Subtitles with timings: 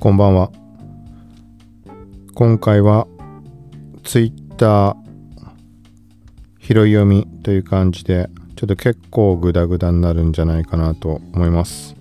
[0.00, 0.50] こんばんは。
[2.34, 3.06] 今回は
[4.02, 4.96] Twitter
[6.58, 11.96] 拾い読みという感じでちょっと結構グダグダになるんじゃないかなと思います。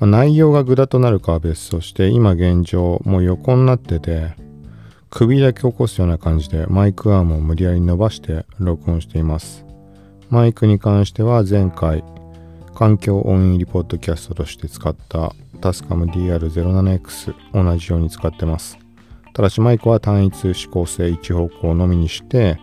[0.00, 4.34] まあ、内容がグダとなるかは別として今現状もう横になってて
[5.08, 9.64] 首だけ起こすような感じでマイクアームを無理やり伸ばして録音しています。
[10.28, 12.02] マイクに関しては前回
[12.78, 18.78] 環境音入りポッドキャストとして使ったタスカム DR07X 同じように使ってます。
[19.34, 22.56] ただしマイクは単一指向性一方向のみにして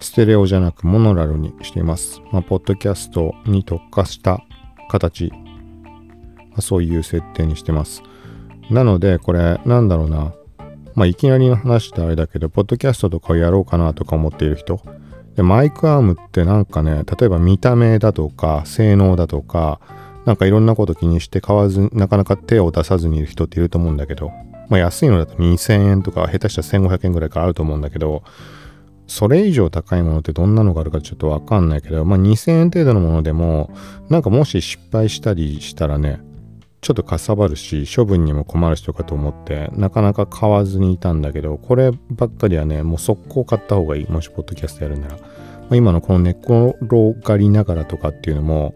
[0.00, 2.22] ステレオじゃなくモノラルにしています。
[2.32, 4.42] まあ、ポッドキャストに特化した
[4.88, 8.02] 形、まあ、そういう設定にしてます。
[8.70, 10.32] なのでこれなんだろうな
[10.94, 14.80] まあ、いきなりの話であれだけど、ポッドキャストとかをやろうかなとか思っている人。
[15.38, 19.78] で、マイクアームってなんかね、例えば見た目だとか、性能だとか、
[20.24, 24.32] なんかいろんなこと気にして買わず、なかなか手を出さずにいる人っていると思うんだけど、
[24.68, 28.24] まあ安いのだと2000円とか、下手したら1500円ぐらいからあると思うんだけど、
[29.06, 33.70] それ以上高いものってどんなのがあるかちょっとわかんないけど、まあ2000円程度のものでも、
[34.08, 36.20] なんかもし失敗したりしたらね、
[36.80, 44.06] ちょっとかさばるし処分にも困る人かと思ってなかなか買わずにいたんだけどこればっかりはねもう速攻買った方がいい。
[44.06, 45.22] もしポッドキャストやるなら、ま
[45.70, 46.74] あ、今のこの寝転
[47.20, 48.74] がりながらとかっていうのも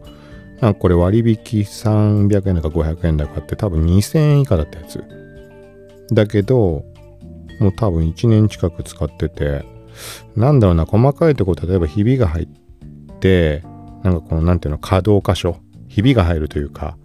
[0.60, 5.04] なんかこれ割引300円だか500円だかって多分2000円以下だったやつ。
[6.12, 6.84] だけど
[7.60, 9.64] もう多分1年近く使ってて
[10.36, 13.62] なんだろうな細かいとこ例えばひびが入って
[14.02, 16.96] なんかこのなんていうの可動箇所ひびが入るというか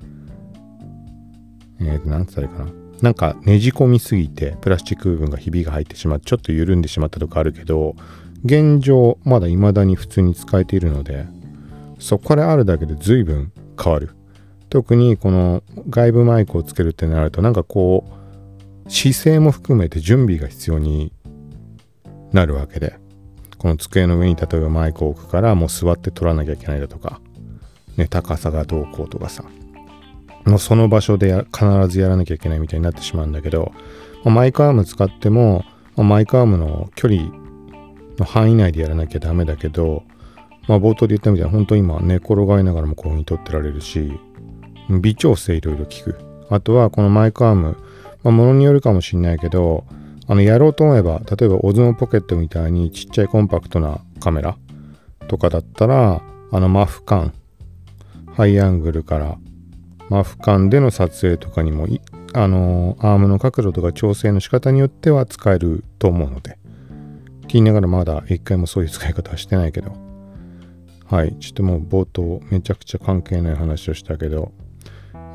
[1.79, 2.71] えー、と、なんつったらいいかな。
[3.01, 7.95] なんかねじ込みすぎてプラスチック部分がひびが入ってしまってちょっと緩んでしまったとかあるけど
[8.43, 11.27] 現状まだ未だに普通に使えているので
[11.99, 14.09] そこからあるだけで随分変わる。
[14.69, 18.03] 特にこの外部マイクをつけるってなるとなんかこ
[18.85, 21.13] う姿勢も含めて準備が必要に
[22.33, 22.99] なるわけで。
[23.57, 27.19] この机の上に例えばマイクを置くからもう座って撮らなきゃいけないだとか。
[27.97, 29.43] ね高さがどうこうとかさ。
[30.47, 33.73] もうその場所で必ずやらなきゃいけないみたいになってしまうんだけど、
[34.23, 35.65] マイクアーム使っても、
[35.95, 37.29] ま、マイクアームの距離
[38.17, 40.03] の範囲内でやらなきゃダメだけど、
[40.67, 44.11] まあ、冒頭で言ったみたいに本当今寝転がりながらもこうに撮ってられるし
[45.01, 46.19] 微調整いろいろ効く。
[46.49, 47.77] あとはこのマイクアーム、
[48.23, 49.85] まあ、ものによるかもしんないけど
[50.27, 54.57] あのやろうと思えば例えばオズモポケットみたいにちっちゃいコンパクトなカメラ
[55.27, 56.21] とかだったら
[56.51, 57.33] あのマフ感
[58.33, 59.37] ハイアングルから
[60.09, 61.87] まあ、俯瞰での撮影とかにも
[62.33, 66.57] あのー、アームの角度とか調整の仕方によっては使えると思うので
[67.43, 70.07] 聞きながらまだ一回もそういう使い方はしてないけど。
[71.09, 71.37] はい。
[71.39, 74.51] ちょっともう冒頭めちゃくちゃ関係ない話をしたけど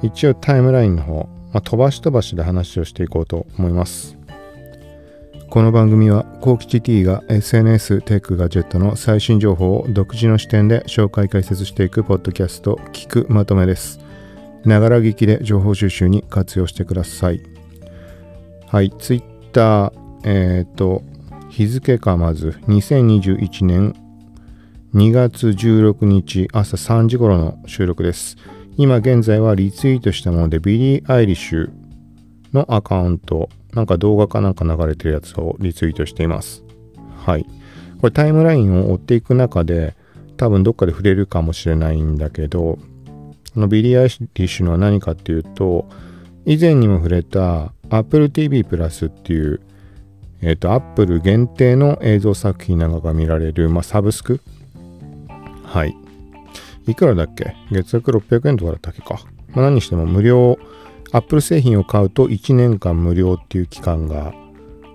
[0.03, 4.19] 一応タイムラインの方、まあ、飛ばし飛ばしで話をしていこうと思います。
[5.49, 14.11] この番組はコウキチ T が SNS テックガジェットの最新情報を独自の視点で紹介解説していくポッドキャスト聞くまとめです。
[14.64, 17.42] ながら聞きで情報収集に活用してください。
[18.66, 19.92] はい、ツイッター、
[20.24, 21.02] えっ、ー、と、
[21.50, 23.94] 日付かまず、2021年
[24.94, 28.36] 2月16日朝3時頃の収録です。
[28.76, 31.70] 今現在はリツイートしたもので、ビリー・アイリッシュ
[32.52, 36.62] のアカウント、なんか動画かなんか流れてるやつをリツイートしています。
[37.16, 37.44] はい。
[38.00, 39.94] これタイムラインを追っていく中で、
[40.36, 42.78] 多分どっかで触れるかもしれないんだけど、
[43.54, 45.88] このビリー・アイリッシュのは何かっていうと、
[46.44, 49.60] 以前にも触れた Apple TV プラスっていう、
[50.40, 54.41] えっ、ー、と、Apple 限定の映像作品なんかが見られる、まあ、サブスク？
[55.64, 55.94] はい。
[56.86, 57.54] いくらだっけ？
[57.70, 59.20] 月額600円とかだったっけか。
[59.54, 60.58] まあ、何にしても無料、
[61.12, 64.32] Apple 製品を買うと1年間無料っていう期間が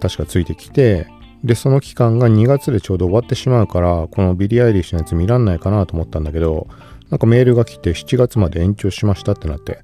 [0.01, 1.07] 確かついてきて、
[1.43, 6.67] で、その期間が2月でちょうど終わってしまうから、このビリー・アイリッシュのやつ見らんないかなと思ったんだけど、
[7.09, 9.79] なんかメールが来て7月まで延長しましたってなって、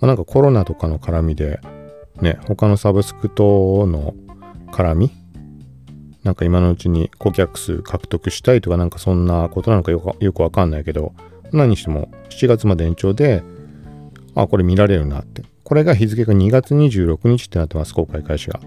[0.00, 1.60] まあ、なんかコロナとかの絡みで、
[2.20, 4.14] ね、他のサブスクとの
[4.70, 5.22] 絡み
[6.24, 11.14] なんか今のうちに顧客数獲得したいとかなんかそんなことなのかよくよくわかんないけど、
[11.52, 13.42] 何しても7月まで延長で、
[14.34, 15.42] あ、これ見られるなって。
[15.64, 18.60] これが日付が2月26日ってなってます、公開開始が。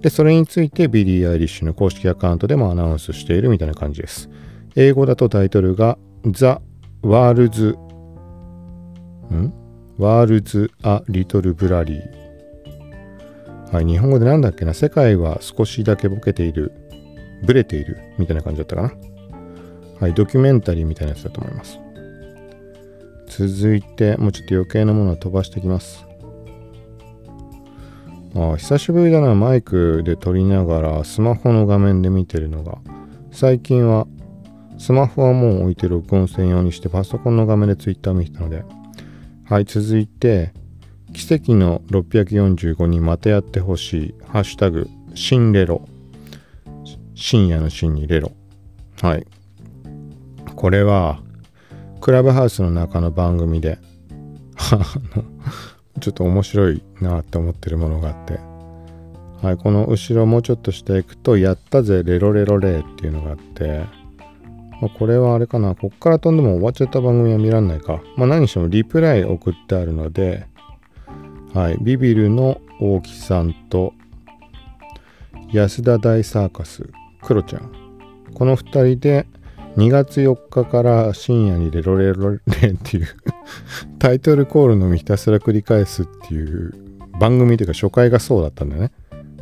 [0.00, 4.28] で、それについてビリー・アイリッシュの公式アカウントでもアナウンスしているみたいな感じです。
[4.76, 6.56] 英語だとタイトルが The
[7.02, 7.78] World's、
[9.32, 9.52] ん？
[9.96, 13.72] World's a Little Blurry。
[13.72, 14.74] はい、日本語でなんだっけな？
[14.74, 16.72] 世界は少しだけボケている、
[17.46, 18.92] ブレているみたいな感じだったかな。
[19.98, 21.78] はい、ドキュメンタリーみたいなやつだと思います。
[23.28, 26.04] 続いて、もうちょっと余計なものは飛ばしていきます。
[28.36, 32.78] あ久しぶりだなマイクで撮りながらスマホの画面で見てるのが
[33.32, 34.06] 最近は
[34.80, 38.64] スマホはもう置いて録音専用にしてパソコンの画面で Twitter 見てたので。
[39.44, 40.52] はい続いて
[41.12, 44.14] 奇跡の645にまたやってほしい。
[44.28, 45.86] ハッシュタグ新レロ。
[47.14, 48.32] 深夜の深にレロ。
[49.02, 49.26] はい。
[50.56, 51.20] これは
[52.00, 53.78] クラブハウスの中の番組で
[56.00, 58.38] ちょっと面白いなって思ってるものがあって、
[59.46, 63.99] はい、この後ろもうちょっとしていくと、やったぜ、レロレロレーっていうのがあって、
[64.80, 68.00] まあ、これはあれかな、こっから飛んでも終わっちゃった番組は見らんないか。
[68.16, 70.46] まあ何してもリプライ送ってあるので、
[71.52, 73.92] はい、ビビるの大木さんと、
[75.52, 76.88] 安田大サーカス、
[77.22, 77.72] クロちゃん。
[78.34, 79.26] この2人で、
[79.76, 82.40] 2月4日から深夜にレロレロレっ
[82.82, 83.06] ていう
[83.98, 86.72] タイトルコールのみひたすら繰り返すっていう
[87.20, 88.92] 番組というか初回がそうだったんだよね。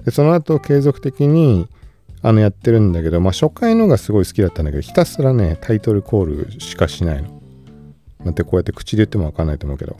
[0.05, 1.69] で、その後継続的に
[2.23, 7.41] あのやってるんだけど、まあ初回のがすごい好きだったんだけど、ひたすらね、タイトルコールしかしないの。
[8.25, 9.97] なんてこうやって口で言ってもわかんないと思うけど。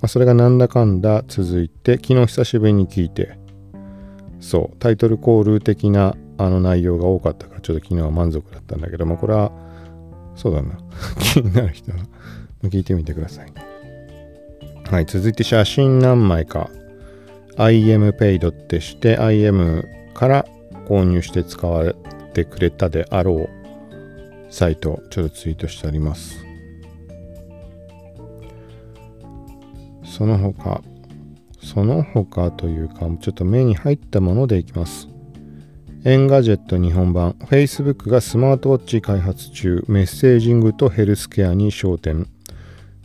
[0.00, 3.38] まあそれがなんだかんだ続いて、昨日久しぶりに聞いて、
[4.40, 9.52] そう、タイトルコール的なあの内容が多かったから、ちょっと昨日は満足だったんだけども、これは
[10.34, 10.78] そうだな。
[11.20, 11.98] 気になる人は
[12.64, 13.52] 聞いてみてください。
[14.90, 16.68] はい、続いて写真何枚か
[17.56, 20.46] IMPaid ってして IM から
[20.92, 21.94] 購入して使われ
[22.34, 26.44] てくれたであろうサイトちょっとツイートしてあります。
[30.04, 30.82] その他、
[31.62, 35.08] その他というか、ちょっと目に入ったものでいきます。
[36.04, 42.26] Engadget 日本版 Facebook がスマートウォッチ開発中メッセージングとヘルスケアに焦点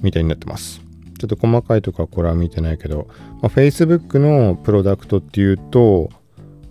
[0.02, 0.82] みたいになってます
[1.20, 3.08] ちょっと細かいとかこれは見てないけど、
[3.44, 6.10] まあ、Facebook のプロダクトっていうと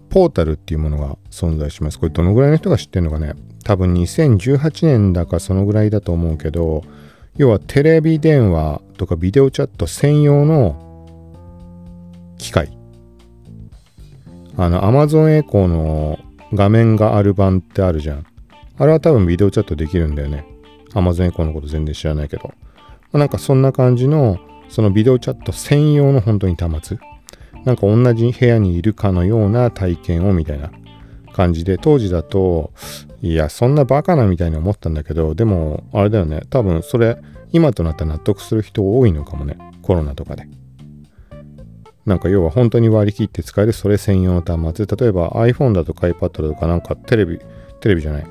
[0.09, 6.83] Portal っていうものが存在しますこれどのぐらいの人が知ってるのかね多分2018年だかそのぐらいだと思うけど
[7.37, 10.83] 要はテレビ電話とかビデオチャット専用の
[12.39, 12.77] 機械
[14.59, 16.19] あの、Amazon エコーの
[16.55, 18.27] 画面がある版ってあるじゃん。
[18.79, 20.47] あれは多分ビデオチャットできるんだよね。
[20.95, 22.55] Amazon エコーのこと全然知らないけど。
[23.13, 24.39] ま、なんかそんな感じの、
[24.69, 26.99] そのビデオチャット専用の本当に端末。
[27.67, 30.71] なんか同じ部屋にいるかのような体験をみたいな
[31.33, 32.73] 感じで、当時だと、
[33.21, 36.43] いや、そんなバカなみたいに思ったんだけど、でも、あれだよね。
[36.49, 37.19] 多分それ、
[37.53, 39.59] 今となったら納得する人多いのかもね。
[39.83, 40.49] コロナとかで。
[42.07, 44.97] なんか要は本当に割り切って使えるそれ専用の端末。
[44.97, 47.41] 例えば iPhone だとか iPad だとかなんかテレビ、
[47.81, 48.27] テレビじゃない。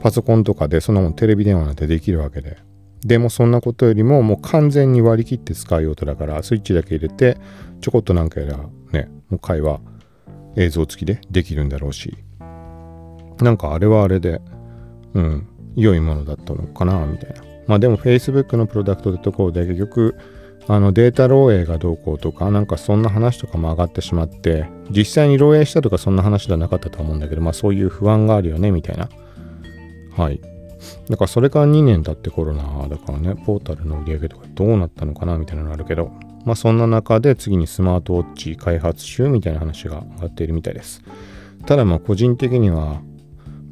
[0.00, 2.56] パソコンとかでそんなもんテレビ電話なんてできるわけで。
[3.04, 7.38] でもそんなことよりももう完全に割り切って使う用途だからスイッチだけ入れて
[7.80, 8.58] ちょこっとなんかやら
[8.92, 9.80] ね、もう会話
[10.56, 12.16] 映像付きでできるんだろうし。
[13.40, 14.40] なんかあれはあれで、
[15.14, 17.42] うん、良いものだったのかなみたいな。
[17.66, 20.14] まあでも Facebook のプロダクトってところで結局
[20.68, 29.08] あのデータ漏洩がどうこうとか、なんかそんな話とかも上がってしまって、実際に漏洩したとかそんな話ではなかったと思うんだけど、まあそういう不安があるよね、みたいな。
[30.16, 30.40] はい。
[31.08, 36.10] だからそれから2年経ってコロナだからね、ポータルの売り上げとかどうなったのかなみたいなのあるけど、
[36.44, 41.02] まあそんな中で次にスマートウォッチ開発中みたいな話が上がっているみたいです。
[41.66, 43.00] ただまあ個人的には、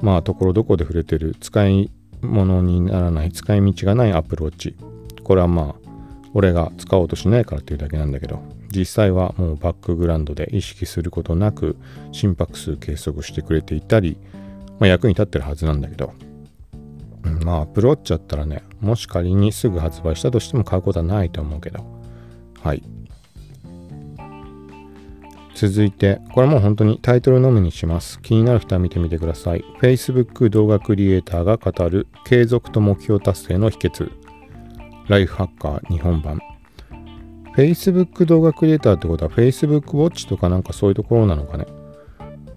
[0.00, 1.90] まあところどこで触れてる使い
[2.22, 4.76] 物にならない、使い道がないアプローチ。
[5.22, 5.90] これはまあ
[6.34, 11.76] 俺が使おうとしないからっていうだけなんだけど実際はもうバックグラウンドで意識することなく
[12.12, 14.16] 心拍数計測してくれていたり、
[14.78, 16.12] まあ、役に立ってるはずなんだけど、
[17.44, 21.84] まあアプローチだったらねもし仮にすぐ発売したとしても買うことはないと思うけど。
[22.62, 22.82] はい。
[25.54, 28.20] 続いてこれもう本当にタイトルのみにします。
[28.20, 29.64] 気になる人は見てみてください。
[29.80, 34.10] Facebook 動画クリエイターが語る継続と目標達成の秘訣。
[35.08, 36.40] ライフハッカー日本版。
[37.56, 41.66] Facebook 動画クリエイターってことは Facebook Watch とかなんかそういうところなのかね。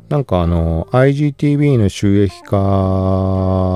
[0.09, 2.57] なんかあの IGTV の収益化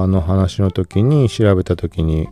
[0.07, 2.27] の話の時に調べた時に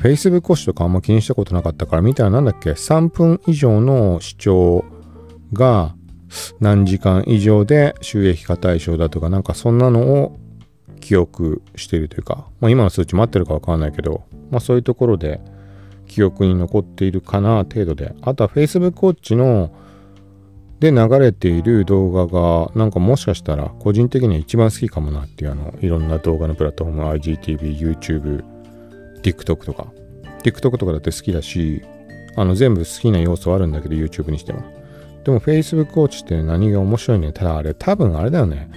[0.00, 4.84] Facebook Watch とかあんま気にしたことなかったから見たらなんだっけ3分以上の視聴
[5.52, 5.94] が
[6.60, 10.38] 何時間以上で収益化対象だとかなんかそんなのを
[11.00, 15.40] 記憶しているというか、まあ、今の数値待ってるかわかんないけど、まあ、そういうところで
[16.06, 18.14] 記憶に残っているかな程度で。
[18.22, 19.70] あとは Facebook Watch の
[20.80, 28.44] で流れている動画がなんかもしかしたら個人的には一番好きかもなっていうあのいろんな動画のプラットフォーム IGTV、YouTube、
[29.22, 29.92] TikTok とか
[30.44, 31.82] TikTok とかだって好きだし
[32.36, 34.62] あの全部好きな要素あるんだけど YouTube にしても
[35.28, 37.32] でも Facebook ウォッチって何が面白いね。
[37.32, 38.70] ただあれ多分あれだよね。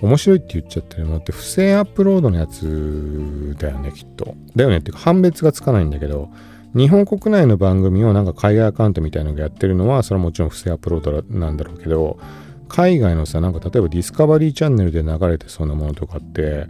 [0.00, 4.34] 面白いって言っちゃってるのって不正アップロードのやつだよね、きっと。
[4.56, 6.30] だよねっていうか判別がつかないんだけど、
[6.74, 12.18] 日本国内の番組をなんか海外アカウントみたいなのがやってるのは、それはもちろん不正アップロードなんだろうけど、
[12.68, 16.66] 海外のさ、なんか例えばディスカバリーチャンネルで流れてそうなものとかって、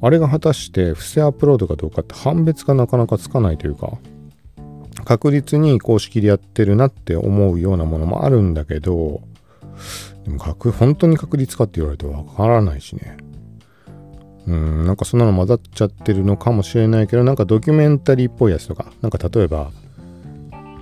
[0.00, 3.98] あれが果たして不正アップロードかどうかって判別がなかなかつかないというか、
[5.04, 9.20] 確実に公式でやってるなって思うようなものもあるんだけど、
[10.24, 13.16] でも本当に確率かって言われるとわからないしね。
[14.50, 19.70] うん、なんかそんなの混ざっちゃってるのかもしれないけど、なんかドキュメンタリーっぽいやつとか、なんか例えば、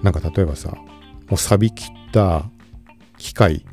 [0.02, 2.44] なんか例えばさ、もう錆びきった
[3.18, 3.66] 機械、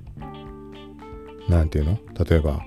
[1.47, 1.97] なんていうの？
[2.27, 2.61] 例えば、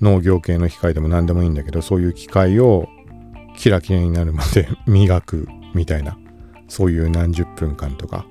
[0.00, 2.88] 農業系の機械でも何でもいいんだけど、そういう機械を
[3.58, 6.16] キラキラになるまで磨くみたいな、
[6.68, 8.24] そういう何十分間とか、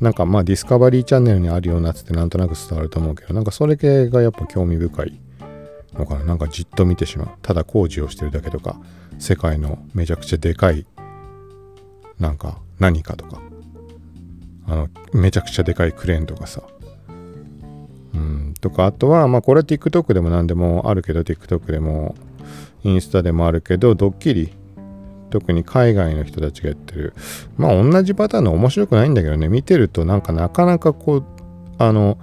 [0.00, 5.20] なんかまあディスカバリーチャンネルにあるようなつってなんとなく伝わると思うけど、なんかそれ系がやっぱ興味深い。
[5.98, 6.24] のかな。
[6.24, 7.28] なんかじっと見てしまう。
[7.42, 8.76] ただ工事をしてるだけとか、
[9.18, 10.86] 世界のめちゃくちゃでかい、
[12.18, 13.40] なんか何かとか、
[14.66, 16.62] あの、めちゃくちゃでかいクレーンとかさ。
[18.14, 22.14] うん、とか、あとは、まあこれ TikTok でも何でもあるけど、TikTok でも、
[22.84, 24.52] インスタでもあるけど、ドッキリ
[25.34, 27.12] 特に海外の人たちがやってる
[27.56, 31.24] まあ同じパターンの面白くないんだけどね見てるとなんかなかなかこう
[31.78, 32.18] あの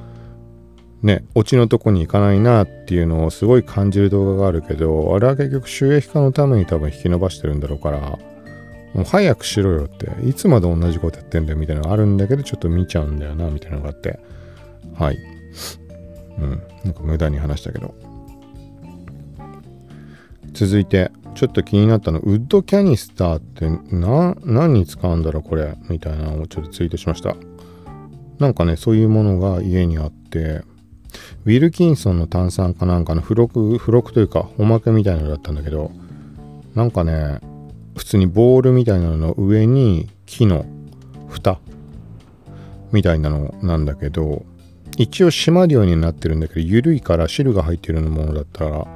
[1.04, 8.00] ねオチのとこに行かないなっていうのをすごい感じる動画があるけどあれは結局収益化のために多分引き伸ばしてるんだろうから
[8.94, 14.20] もう早くしろよっていつまで同じことやってんだよみたいなのがあるんだけどちょっと見ちゃうんだよなみたいなのがあって。
[14.96, 15.18] はい。
[16.40, 16.62] うん。
[16.84, 17.94] なんか無駄に話したけど。
[20.52, 27.36] 続いてちょっと気になったの、ウッドキャニスターってな、何に使うんだろうこれ、みたいなのをちょっとツイートしました。
[28.40, 30.62] なんかね、そういうものが家にあって、
[31.46, 35.92] ウィルキンソンの炭酸かなんかの付録、付録というか、おまけみたいなのだったんだけど、
[36.76, 37.40] なんかね、
[37.96, 40.66] 普通にボールみたいなのの上に木の
[41.28, 41.60] 蓋
[42.92, 44.46] みたいなのなんだけど、
[44.98, 48.88] 一応閉まるようになってるんだけど、緩いから汁が入ってるようなものだったら、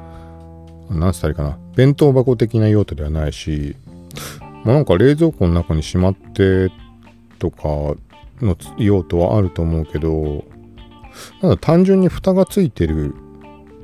[0.90, 1.58] 何つったらいいかな。
[1.76, 3.76] 弁当箱的な用途ではないし、
[4.64, 6.72] まあ、なんか冷蔵庫の中にしまって
[7.40, 7.68] とか
[8.42, 10.44] の用途はあると思うけど、
[11.42, 13.14] ただ単純に蓋がついてる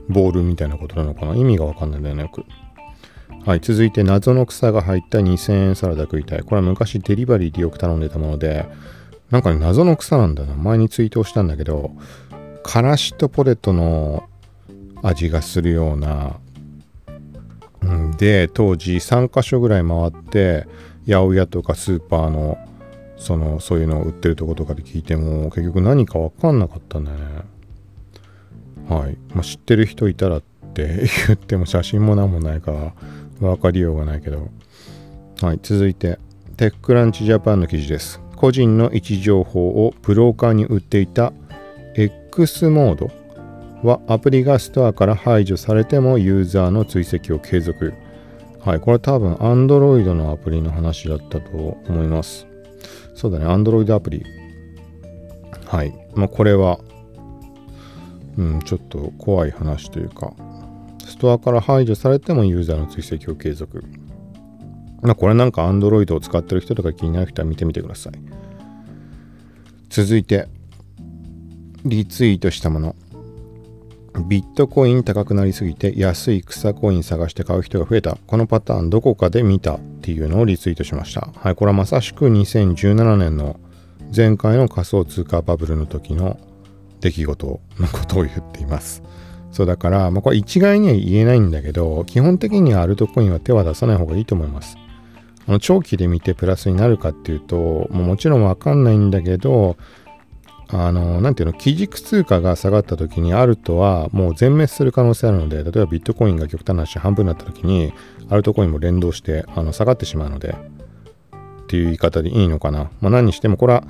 [0.09, 1.35] ボールみたいなことなのかな？
[1.35, 2.43] 意味がわかんないんだよね、よく。
[3.45, 6.41] はい、続いて謎の草が入った2000円サラダ食いたい。
[6.41, 8.67] これは昔デリバリーでよく頼んでたもので、
[9.29, 10.53] なんかね、謎の草なんだな。
[10.55, 11.91] 前にツイートをしたんだけど、
[12.63, 14.29] からしとポテトの
[15.01, 16.39] 味がするような
[18.17, 20.67] で当時3カ所ぐらい回って
[21.07, 22.59] 八百屋とかスーパーの
[23.21, 27.25] そのそういうのを売ってるとことかで聞いても結局何か分かんなかったんだよね。
[28.89, 32.93] はい、まあ、知ってる人いたらって 言っても写真も何もないから
[33.39, 34.49] 分かりようがないけど。
[35.39, 35.59] はい。
[35.61, 36.17] 続いて
[36.57, 38.19] テックランチジャパンの記事です。
[38.35, 41.31] 個人の位置情報をブローカーに売っていた
[41.93, 43.11] X モード
[43.87, 47.93] はアプリがストアから排除されてもユーザーの追跡を継続。
[48.61, 52.50] はい、これ多分 Android のアプリの話だったと思います。
[53.15, 54.25] そうだね、Android アプリ。
[55.65, 55.93] はい。
[56.15, 56.79] まあ、これは、
[58.37, 60.33] うん、ちょっと怖い話というか、
[61.05, 63.83] ストアから排除されてもユーザーの追跡を継続。
[65.01, 68.13] まあ、これなんか Android を使ってる人とか気になる人は見てみてください。
[69.89, 70.47] 続いて、
[71.83, 72.95] リツイートしたもの。
[74.19, 78.17] ビットコイン高くなりすぎて安い草コイン探して買う人が増えた。
[78.27, 81.29] このパターンどこかで見たっていうのをリツイートしました。
[81.35, 83.59] はい、これはまさしく2017年の
[84.15, 86.37] 前回の仮想通貨バブルの時の
[86.99, 89.01] 出来事のことを言っています。
[89.51, 94.77] そうだから、まあ、これ一概には言えないんだけど、基本的にはアルトコインは手は出さない方がいいと思います。
[95.47, 99.77] あの長期で見てプラスになるかっていうと、もうもちろんわかんないんだけど、
[100.73, 107.93] あの、なんていうの、基軸通貨が下がった時にアルトはもう全滅する可能性あるので、例えばビットコインが極端な話半分になった時に、
[108.29, 110.55] アルトコインも連動してあの下がってしまうので、
[111.63, 112.89] っていう言い方でいいのかな。
[113.01, 113.83] まあ何にしてもこれは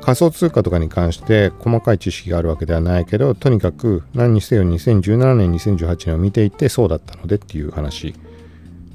[0.00, 8.14] 仮想通貨とかに関して細かい知識があるわけではないけど、とにかく何にせよ2017年、2018年を見ていてそうだったのでっていう話。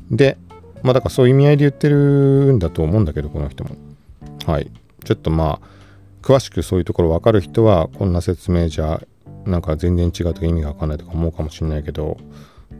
[0.09, 0.37] で、
[0.83, 3.75] まあだからそういう意味合いで言ってるんだと思うんだけど、この人も。
[4.45, 4.71] はい。
[5.03, 5.67] ちょっとまあ、
[6.21, 9.01] 詳しくそういうところ分かる人はこんな説明じゃ
[9.45, 12.17] なんか全然違うとか意味が分かんないとか思うかもしれないけど、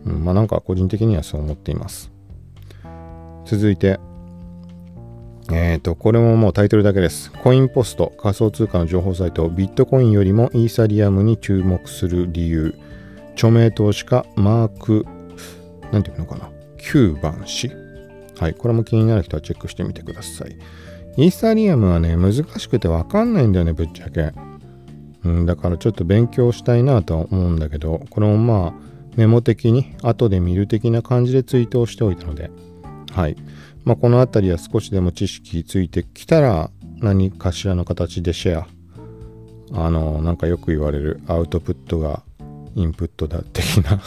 [0.06, 2.12] うん、まあなんか個人的にはそう思っています
[3.46, 4.00] 続いて
[5.54, 7.32] えっ、ー、と、これももうタイトルだけです。
[7.32, 12.76] コインポスト、仮想通貨の情報サイト、ビットコインよりもイーサリアムに注目する理由。
[13.34, 15.06] 著名投資家、マーク、
[15.92, 17.72] なんていうのかな、9番氏。
[18.40, 20.56] はい、これも気になる人はチェックしてみてください。
[21.18, 24.32] イーサリアムはね、難しくてわかんないんだよね、ぶっちゃけ。
[25.24, 28.74] うん、だからちょっと勉強したいなとは思うんだけど、これもまあ、
[29.18, 32.50] メモ的に後で見る的な感じでツイートをしておいたので、
[33.12, 33.36] はい。
[33.84, 38.68] まあ、この辺りは少しでも知識ついてきたら、何かしらの形でシェア。
[39.74, 42.24] あの、なんかよく言われるアウトプットが
[42.76, 44.00] インプットだ的な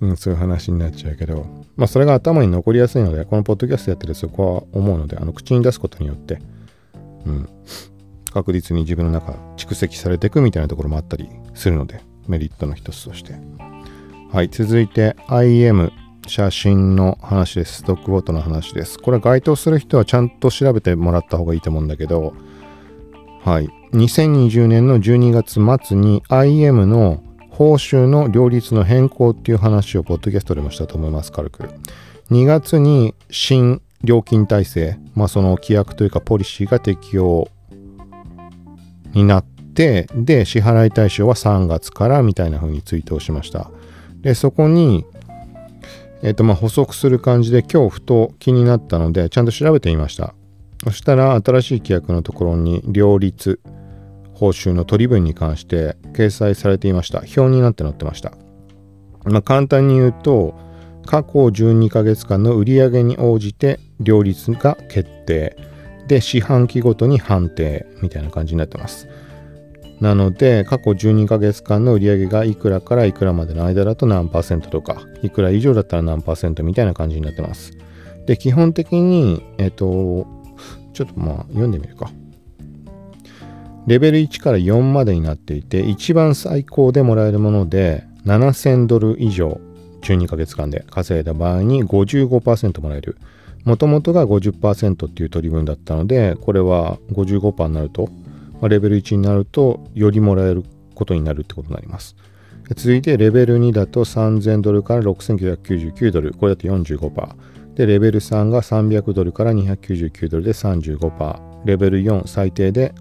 [0.00, 1.46] うん、そういう話になっちゃうけど、
[1.76, 6.40] まあ、それが頭に残りやすいので、このポッドキャストやってるそこは思うので、あの、口に出すことによって、
[7.26, 7.48] うん、
[8.32, 13.34] 確実に自分の中蓄積されていくみたいなところもあったりするので、メリットの一つとして。
[14.32, 15.90] はい、続いて IM
[16.26, 17.78] 写真の話です。
[17.78, 18.98] ストックボートの話です。
[18.98, 22.34] これ該当する人はちゃんと調べてもらった方がいいと思うんだけど、
[23.44, 23.68] はい。
[23.92, 27.22] 2020年の12月末に IM の
[27.56, 31.70] 報酬の両立の変更っていう話をポッドキャストでもしたと思います、軽く。
[32.30, 37.48] 2月に新料金体制、まあその規約というかポリシーが適用
[39.14, 43.70] になって、で、支払い対象は3月からみたいな風にツイートをしました。
[44.20, 45.06] で、そこに、
[46.22, 50.34] えっ、ー、と、まあ、補足する感じで今日ふと気になったので、ちゃんと調べてみました。
[50.84, 53.60] そしたら、新しい規約のところに、両立、
[54.36, 57.20] 報酬の取り分に関して掲載されていました。
[57.20, 58.32] 表になって載ってました。
[59.24, 60.54] まあ、簡単に言うと、
[61.06, 65.56] 過去12ヶ月間の売上に応じて両立が決定。
[66.06, 69.08] で、四半期ごとに判定みたいな感じになってます。
[70.00, 77.72] なので、過去12ヶ月間の売上がいくらからいくらまでの間だと何パーセントとか、いくら以上だったら何パーセントみたいな感じになってます。
[78.26, 80.26] で、基本的に、えっ、と、
[80.92, 82.10] ちょっとまあ読んでみるか。
[83.86, 89.60] レベル1から4までになっていて、一番最高でもらえるもので、7000ドル以上、
[90.02, 93.16] 12ヶ月間で稼いだ場合に55%もらえる。
[93.64, 98.08] もともとが50%っていう取り分だったので、これは55%になると
[98.60, 102.16] まあ、レベル1になるとよりもらえることになるってことになります。
[102.74, 107.28] 続いてレベル2だと3000ドルから6999ドル、これだと45%。
[107.74, 111.64] で、レベル3が300ドルから299ドルで35%。
[111.64, 112.94] レベル4最低で、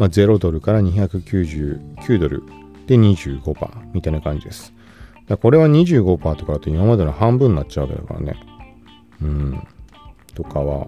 [0.00, 2.42] まあ、0ドルから299ドル
[2.86, 4.72] で25%みたいな感じです。
[5.28, 8.40] だこれは25%とかだと今までの半分になっちゃうわけだからね。
[9.20, 9.68] うん。
[10.34, 10.86] とかは、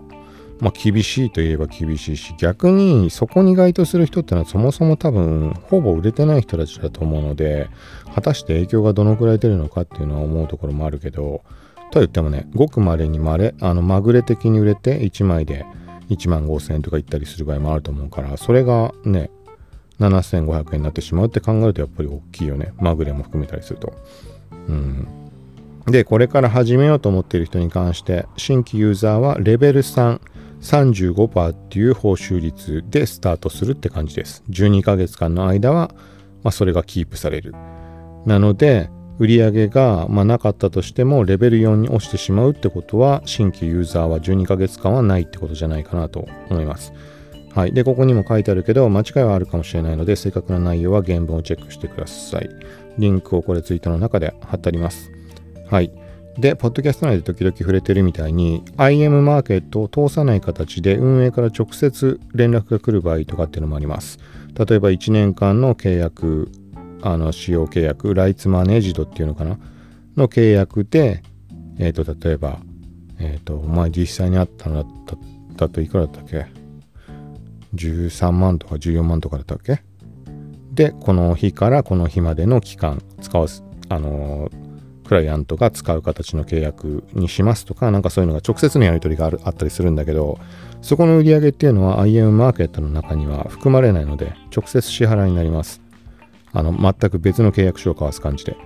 [0.61, 7.68] まあ、厳しいといえば厳しいし、逆にそこに該当する人ってのはそもそも多分、ほぼ売れてない人たちだと思うので、
[8.14, 11.42] 果たして影響がどのくらい出るのかっていうのは思うところもあるけど、
[11.90, 15.66] とは言ってもね、ごく稀に稀、あの、まぐれ的に売れて1枚で
[16.10, 19.30] 1万5000円とかいったりする場合もあると思うから、それがね、
[20.00, 22.72] 7500円になってしまうって考えるとやっぱり大きいよね。
[22.78, 23.92] まぐれも含めたりすると。
[24.68, 25.06] うん。
[25.86, 30.20] で、これから始めようと思っている人に関して、新規ユーザーはレベル3、
[30.60, 34.44] 35%っていう報酬率でスタートするって感じです。
[34.48, 35.92] 12ヶ月間の間は、
[36.44, 37.52] まあ、それがキープされる。
[38.26, 46.92] なので、売り上げが、まあ、なかったとしても、レベル4に落ちてしまうってことは、新規ユーザーは12ヶ月間はないってことじゃないかなと思います。
[47.55, 47.72] はい。
[47.72, 52.48] で、ここにも書いてあるけど、間違いはあるかもしれないので、正確な内容は原文をチェックしてください。
[52.98, 55.11] リンクをこれツイートの中で貼ってあります。
[55.68, 55.92] はい。
[56.38, 64.18] で、ポッドキャスト内で時々触れてるみたいに、IM マーケットを通さない形で運営から直接連絡が来る場合とかっていうのもあります。
[64.55, 66.51] 例えば1年間の契約、
[67.02, 69.58] あの、使用契約、ライツマネージドっていうのかな？
[70.16, 71.22] の契約で、
[71.78, 72.60] えっ、ー、と、例えば、
[73.18, 74.86] えっ、ー、と、まあ、実際にあったのだっ
[75.56, 76.46] たといくらだったっけ
[77.74, 79.82] ?13 万とか14万とかだったっけ？
[80.72, 84.50] で、この日からこの日までの期間、使わす、あの
[85.04, 90.38] クライアントが使う形の契約にしますとか、なんかそういうのが直接のやり取りがあるあったりするんだけど、
[90.80, 95.81] そこの売り上げっていうのは IM マーケットの中には含まれないので、直接支払いになります。
[96.52, 98.56] あの、全く別の契約書を交わす感じで。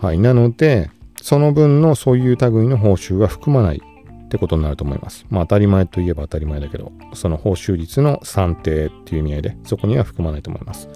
[0.00, 0.18] はい。
[0.18, 3.82] なので、その分のそういう類の報酬は含まない
[4.24, 5.24] ってことになると思います。
[5.30, 10.88] まあ当たり前といえば当たり前だけど、その報酬率の算定っていう意味合いで、そこには含まないと思います。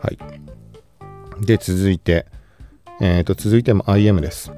[0.00, 0.18] はい。
[1.44, 2.26] で、続いて、
[3.00, 4.52] えー、と続いても IM です。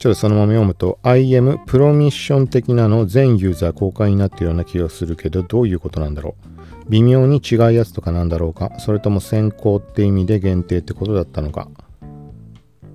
[0.00, 6.59] ちょっとそのまま読むと IM プロミッション的なの全ユーザー公開になっているような気がするけどどういうことなんだろう
[6.90, 8.72] 微妙に違うやつとかなんだろうか？
[8.80, 11.68] それとも先行って意味で限定ってことだったのか？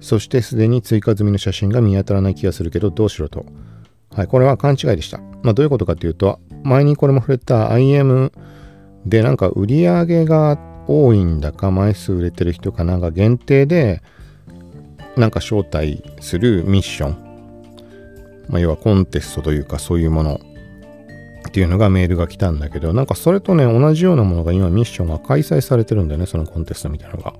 [0.01, 3.45] そしてすでに追加済みの写真が見当たらない気がするけどどうしろと。
[4.13, 5.19] はいこれは勘違いでした。
[5.41, 8.31] まあどういうことかっていうと前にこれも触れた IM
[9.05, 14.01] でなんか売り上げが多いんだか枚数売れてる人かなんか限定で
[15.15, 20.41] なんか招待するミッション、まあ、要はコンテストというかそういうもの。
[21.55, 27.33] っていうのがメールが来たんだけどなんかそれとね同じようなものが今ミッションが開催されてるんだよねそのコンテストみたいなのが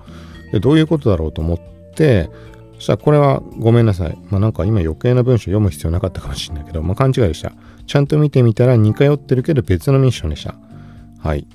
[0.52, 1.58] でどういうことだろうと思っ
[1.94, 2.30] て
[2.76, 4.18] そしたらこれはごめんなさい。
[4.30, 7.52] まあなんか今余計な文章読む必要なかったかもしれないけど、まあ勘違いでした。
[7.86, 10.54] ちゃんと見てみたら似通ってるけど別のミッションでした。
[11.18, 11.46] はい。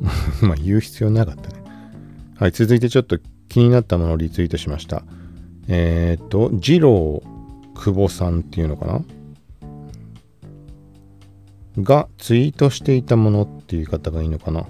[0.42, 1.62] まあ言う必要なかったね。
[2.38, 5.04] はい、続いてちょっと気になったものをリツイートしました。
[5.68, 7.22] えっ、と、二郎
[7.74, 9.00] 久保さんっていうのかな？
[11.78, 14.66] がツイートしていたものっていう言い方がいいのかな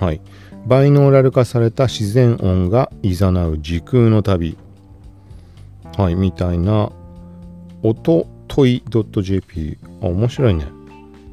[0.00, 0.20] はい。
[0.66, 4.56] バイノーラル化された自然音が誘う時空の旅。
[5.96, 6.90] はい、みたいな、
[7.82, 9.78] 音トイ .jp。
[10.02, 10.66] あ、面白いね。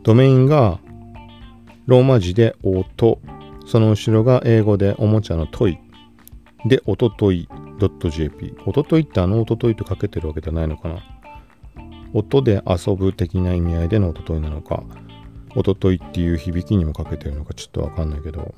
[0.03, 0.79] ドメインが
[1.85, 3.19] ローマ字で音、
[3.65, 5.79] その後ろが英語でおもちゃのトイ。
[6.65, 7.47] で、おととい
[8.09, 8.55] .jp。
[8.65, 10.99] おとといってあのおとといとかけてるわけじゃないのかな。
[12.13, 14.83] 音で遊ぶ的な意味合いでのおとといなのか、
[15.55, 18.53] おとといっていう響きにもかけてるのかちょっとわかんないけど、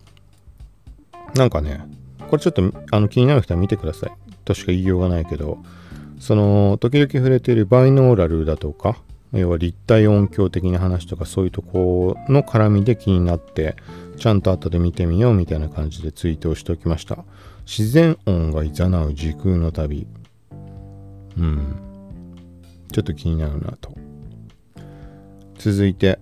[1.35, 1.81] なんかね、
[2.29, 4.11] これちょっとあの気になる人は見てください。
[4.45, 5.59] としか言いようがないけど、
[6.19, 8.97] その、時々触れているバイノーラルだとか、
[9.33, 13.75] 要は立体音響的な話とかそういうとこの絡みで気になって、
[14.17, 17.23] ちゃんと後で見てみようみたいな感じでツイートをしておきました。
[17.65, 20.05] 自然音が誘う時空の旅。
[21.37, 21.75] うん。
[22.91, 23.95] ちょっと気になるなと。
[25.57, 26.19] 続いて、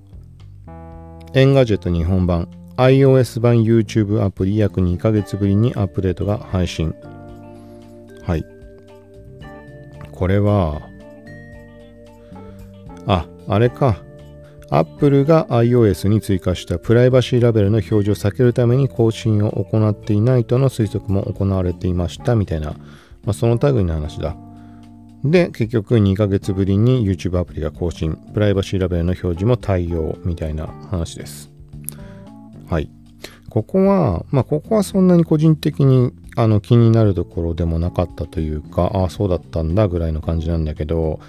[1.33, 6.95] Engadget 日本版 iOS 版 YouTube アプリ約2ヶ月ぶりにアップデートが配信。
[8.23, 8.45] はい。
[10.11, 10.81] これは、
[13.05, 14.01] あ、あれか。
[14.71, 22.71] Apple が iOS に追加したプライバシーラベルの表示を避けるために更新を行っていないとの推測も行われていましたみたいな、
[23.23, 24.35] まあ、その類の話だ。
[25.23, 31.51] で、結局2ヶ月ぶりに YouTube アプリが更新、プライバシーラベルの表示も対応みたいな話です。
[32.69, 32.89] はい。
[33.49, 41.19] ここは、まあ、ここはそんなに個人的にあの気になるところでもなかったというか、ああ、そうだったんだぐらいの感じなんだけど、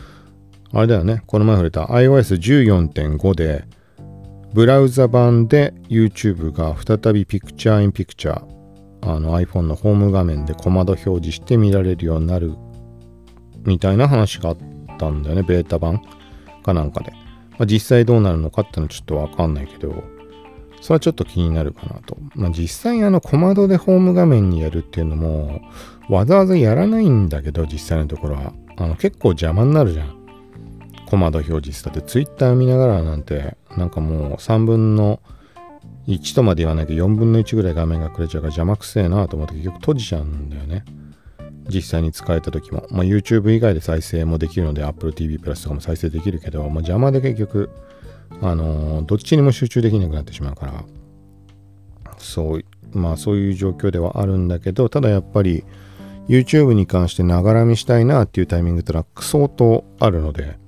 [0.72, 3.64] あれだよね、この前触れた iOS14.5 で、
[4.54, 8.42] ブラウザ版で YouTube が再び Picture in Picture、
[9.02, 12.54] あの iPhone のホーム画面で小窓表示して見られるようになる
[13.64, 14.56] みたいな話があっ
[14.98, 16.02] たんだよね、ベータ版
[16.62, 17.12] かなんかで。
[17.52, 20.02] まあ、実際どうなるのかってのはちょっとわかんないけど、
[20.80, 22.16] それはちょっと気になるかなと。
[22.34, 25.60] まあ、実際あの小窓でホーム画面にやるっていうのも
[26.08, 30.20] わざわざやらないんだけど実際のところはあの結構邪魔になるじゃん。
[31.06, 35.20] 小窓表示だって Twitter 見ながらなんてなんかもう3分の
[36.06, 40.84] 1とまで言わないけど4分の1ぐらい画面がくれちゃうから邪魔くせえなと思って結局閉じちゃうんだよね。
[41.70, 42.86] 実際に使えた時も。
[42.90, 47.70] まあ、YouTube 以外で再生もできるので Apple TV プラスとかも再生できるけど、まあ、邪魔で結局
[48.42, 50.84] あのどっちにも集中できなくなってしまうから。
[52.18, 55.64] そうまあそういう状況ではあるんだけどただやっぱり
[56.28, 60.58] YouTube に関してながら見したいなっていうタイミングってのは相当あるので。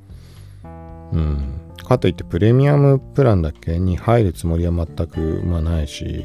[1.13, 1.59] うん。
[1.85, 3.79] かといってプレミアムプランだけ？
[3.79, 6.25] に入るつもりは全く、まあ、ないし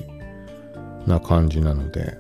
[1.06, 2.18] な感じなので。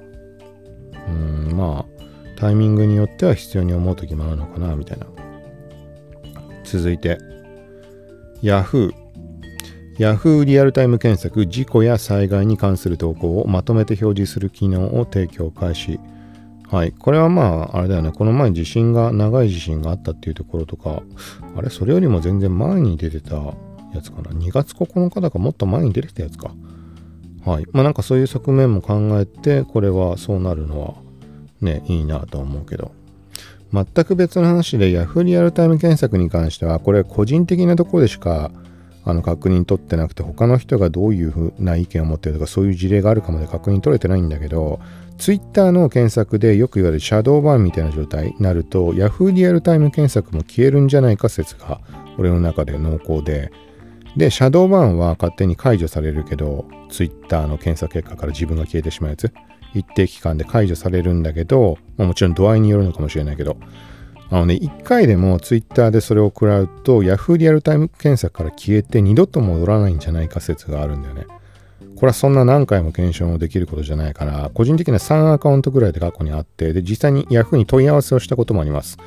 [1.08, 1.97] うんまあ
[2.38, 5.08] タイミングによっては必要に思う時もあるのかなみたいな
[6.64, 7.18] 続いて
[8.42, 8.92] Yahoo
[9.98, 16.00] Yahoo リアルタイム検索事故や災害に関する投稿をまとめて表示する機能を提供開始
[16.70, 16.92] はい。
[16.92, 18.12] これはまあ、あれだよね。
[18.12, 21.02] この前地震が、長い地震があったっていうところとか、
[21.56, 21.70] あれ？
[21.70, 23.54] それよりも全然前に出てたや
[24.04, 24.32] つかな。
[24.32, 26.52] 2月9日だかもっと前に出てきたやつか。
[27.46, 27.66] はい。
[27.72, 30.96] まあなんかそういう側面も考えて、これはそうなるのは
[31.62, 32.92] ね、いいなと思うけど。
[33.74, 35.24] 全く別の話で Yahoo!
[35.24, 38.52] リアルタイム検索に関しては、これ個人的なところでしか
[39.10, 44.82] あの確認取ってなくて他の人がどういうふうな意見を持ってるとかそういう事例があるかまで確認取れてないんだけど
[45.18, 49.32] Twitter の検索でよく言われるシャドーバーンみたいな状態になると Yahoo!
[49.32, 51.80] リアルタイム検索も消えるんじゃないか説が
[52.18, 53.50] 俺の中で濃厚で。
[54.18, 59.32] でシャドーバーンは勝手に解除されるけど Twitter の検索結果から自分が消えてしまうやつ。
[59.78, 63.58] 一定期間で解除されるんだけど、まあ、もちろん度合いによるのかもしれないけど
[64.30, 71.26] あのね、一回でもツイッターでそれを食らうと Yahoo リアルタイム検索から消えて二度と戻らないんじゃないか説があるんだよね。
[71.96, 78.98] これはそんな何回も検証もできることじゃないから、個人的には3アカウントぐらいで過去にあって、で、実際に Yahoo に問い合わせをしたこともあります。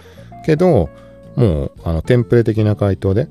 [0.45, 0.89] けど、
[1.37, 3.29] もう、あの、テンプレ的な回答で、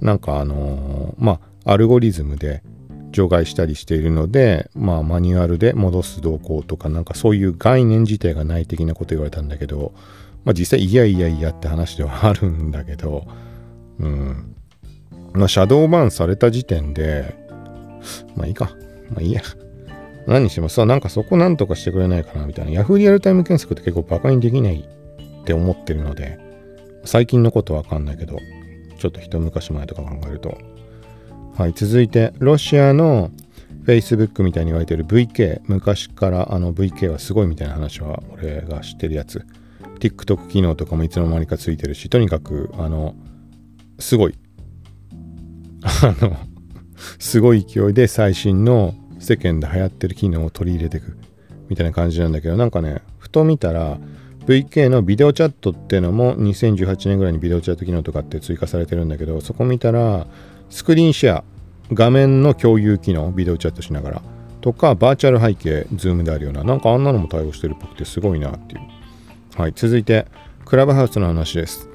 [0.00, 2.62] なんかあのー、まあアルゴリズムで
[3.10, 9.92] 除外したりしているので、まあ、マニュアルで戻す動向とかなんかそういう概念自体がない的なこと言われたんだけど、
[10.44, 13.26] まあ、実際いやいやいやって話ではあるんだけど、
[13.98, 14.54] うん。
[15.32, 17.34] まあ、シャドーバーンされた時点で
[18.36, 18.72] まあいいか。
[19.10, 19.42] まあいいや。
[20.26, 22.82] 何にしてもさなんかそこなんとかしてくれないかなみたいな。
[22.82, 26.38] Yahoo リアルタイム検索って結構バカにできないって思ってるので
[27.04, 28.36] 最近のことわかんないけど
[28.98, 30.58] ちょっと一昔前とか考えると。
[31.58, 33.32] はい、続いて、ロシアの
[33.84, 39.44] Facebook みたいに言われてる VK、昔からあの VK はすごいみたいな話は俺が知ってるやつ。
[39.98, 43.16] TikTok 機能とかもいつの間にかついてるし、とにかく、あの、
[43.98, 44.36] すごい。
[45.82, 46.36] あの、
[47.18, 51.18] すごい勢いで最新の世間で流行ってる機能を取り入れていく
[51.68, 53.98] みたいな感じなんだけど、なんかね、ふと見たら、
[54.46, 60.28] VK のビデオチャットっていうのも2018年ぐらいにビデオチャット機能とかって追加されてるんだけど、そこ見たら、
[60.70, 61.44] スクリーンシェア、
[61.92, 64.22] 画面の共有機能、ビデオチャットしながら、
[64.60, 68.80] とか、バーチャル背景、 Zoom であるような、なんかあんなのも対応してるっぽくてすごいなっていう。
[69.60, 70.26] はい、続いて、
[70.64, 71.88] クラブハウスの話です。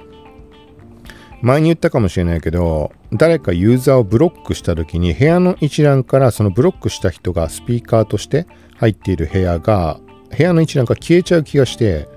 [1.42, 10.00] 前に言ったかもしれないけど、誰かユーザーをブロックした時に部屋の一覧からそのブロックした人がスピーカーとして入っている部屋が、
[10.36, 12.08] 部屋の一覧から消えちゃう気がして、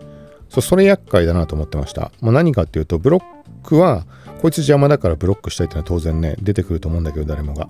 [0.48, 2.12] そそれ厄介だなと思ってました。
[2.20, 3.22] まあ、何かっていうと、ブロッ
[3.64, 4.06] クは
[4.40, 7.68] こいつ邪魔だからブロックしたいってのは当然ね、出てくると思うんだけど、誰もが。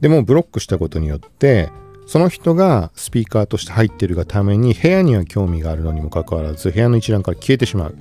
[0.00, 1.70] でも、ブロックしたことによって、
[2.06, 7.94] その人がスピーカーとして入ってるがために、部屋には興味があるのにもかかわらず、部屋の一覧から消えてしまう。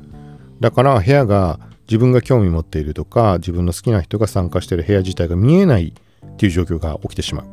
[0.60, 5.94] だから、部屋が自分が興味持っているとか、自分の好きな人が参加してる部屋自体が見えない
[6.26, 7.46] っていう状況が起きてしまう。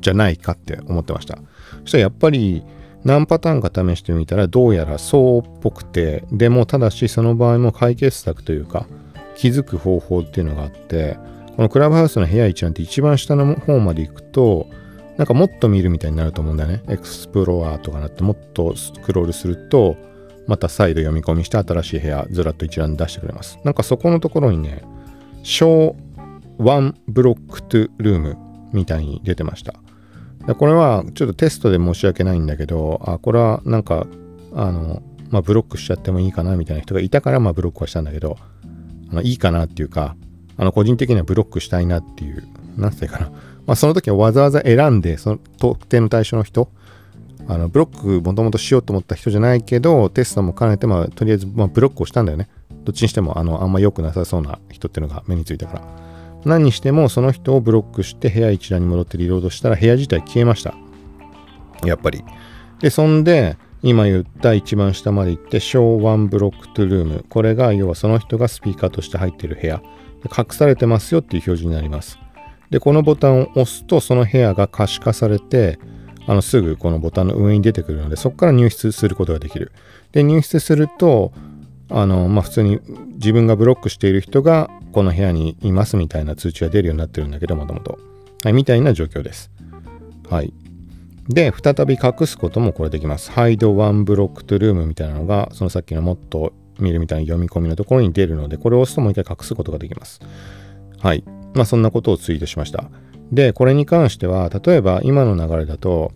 [0.00, 1.38] じゃないかって思ってました。
[1.82, 2.62] そしたらやっぱり、
[3.06, 8.88] 何パターンか試してみたらどうやらそうっぽくてでもただしその場合も解決策というか
[9.36, 11.18] 気づく方法っていうのがあって
[11.56, 14.66] このクラブハウスの部屋一覧って一番下の方まで行くと
[15.16, 16.82] なんかもっと見るみたいになると思うんだよね。
[16.88, 19.96] エクスプロアとかなってもっとスクロールすると
[20.46, 23.58] また再度読み込みして新しい部屋ずらっと一覧出してくれます。
[23.64, 24.82] なんかそこのところにね、
[25.42, 25.96] Show
[26.58, 28.36] one blocked room
[28.72, 29.74] みたいに出てました。
[30.54, 34.06] これはちょっとテストで申し訳ないんだけど、あ、これはなんか、
[34.54, 38.36] あの、まあ、ブロックしちゃってもいいかなみたいな人がいたから、まあ、ブロックはしたんだけど、
[39.10, 40.16] あのいいかなっていうか、
[40.56, 43.30] あの個人的にはブロックしたいなっていう、なんていうかな。
[43.66, 46.70] まあその時はわざわざ選んで、その特定の対象の人、
[47.48, 52.48] あのブロックもともとしようと思った人じゃないけど、テストも兼ねて、まあとりあえず、まあ、ブロックをしたんだよね。
[52.84, 55.82] どっちにしても、あの、あんま良くなさそうな人っていうのが目についたから。
[56.44, 60.74] 何にしても、その人をブロックして部屋一覧に戻ってリロードしたら部屋自体消えました。
[61.84, 62.22] やっぱり。
[62.80, 67.24] で、そんで、今言った一番下まで行って、小1ブロックトゥルーム。
[67.28, 69.82] これが要はその人がスピーカーとして入っている部屋。
[70.36, 72.18] 隠されてますよっていう表示になります。
[72.70, 75.78] で、このボタンを押すと、その部屋が可視化されて、
[76.26, 79.72] あのすぐこのボタンの上に出てくるので、そこから入室することができる。
[80.12, 81.32] で、入室すると、
[81.88, 82.80] あの、まあ、普通に
[83.14, 87.98] 自分がブロックしている人がこの部屋にいますみたいな通知が出るようになってるんだけど、もともと。
[88.42, 89.50] はい、みたいな状況です。
[90.28, 90.52] はい。
[91.28, 93.30] で、再び隠すこともこれできます。
[93.30, 100.20] hide one block to room みたいなのが、そのさっきのもっと見るみたいな読み込みのところに出るので、これを押すともう一回隠すことができます。
[100.98, 101.24] はい。
[101.54, 102.90] まあそんなことをツイートしました。
[103.32, 106.12] で、これに関しては、例えば今の流れだと、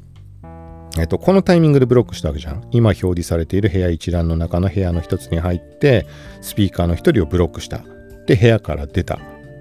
[0.98, 2.66] えっと、このタイミングでブロックしたわけじゃん。
[2.72, 6.06] 今表示されている部屋一覧の中の部屋の一つに入って、
[6.40, 7.80] スピーカーの一人をブロックした。
[8.26, 9.18] で、部屋から出た。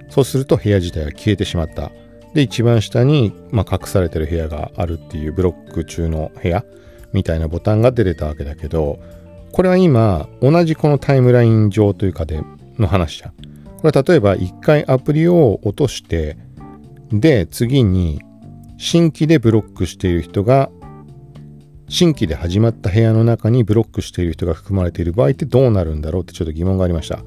[0.09, 1.91] そうすると部屋自体が消えてしまった。
[2.33, 6.63] で、一番下に、まあ、隠されてる部屋があるっていうブロック中の部屋
[7.13, 8.99] みたいなボタンが出てたわけだけど、
[9.51, 12.41] これは今、同じこのタイムライン上というかで
[12.77, 13.31] の話じゃん。
[13.31, 16.37] これは例えば一回アプリを落として、
[17.11, 18.21] で、次に
[18.77, 20.69] 新規でブロックしている人が、
[21.87, 27.23] 新規で始まった部屋の中にブロックしている人が含まれている場合ってどうなるんだろうってちょっと疑問がありました。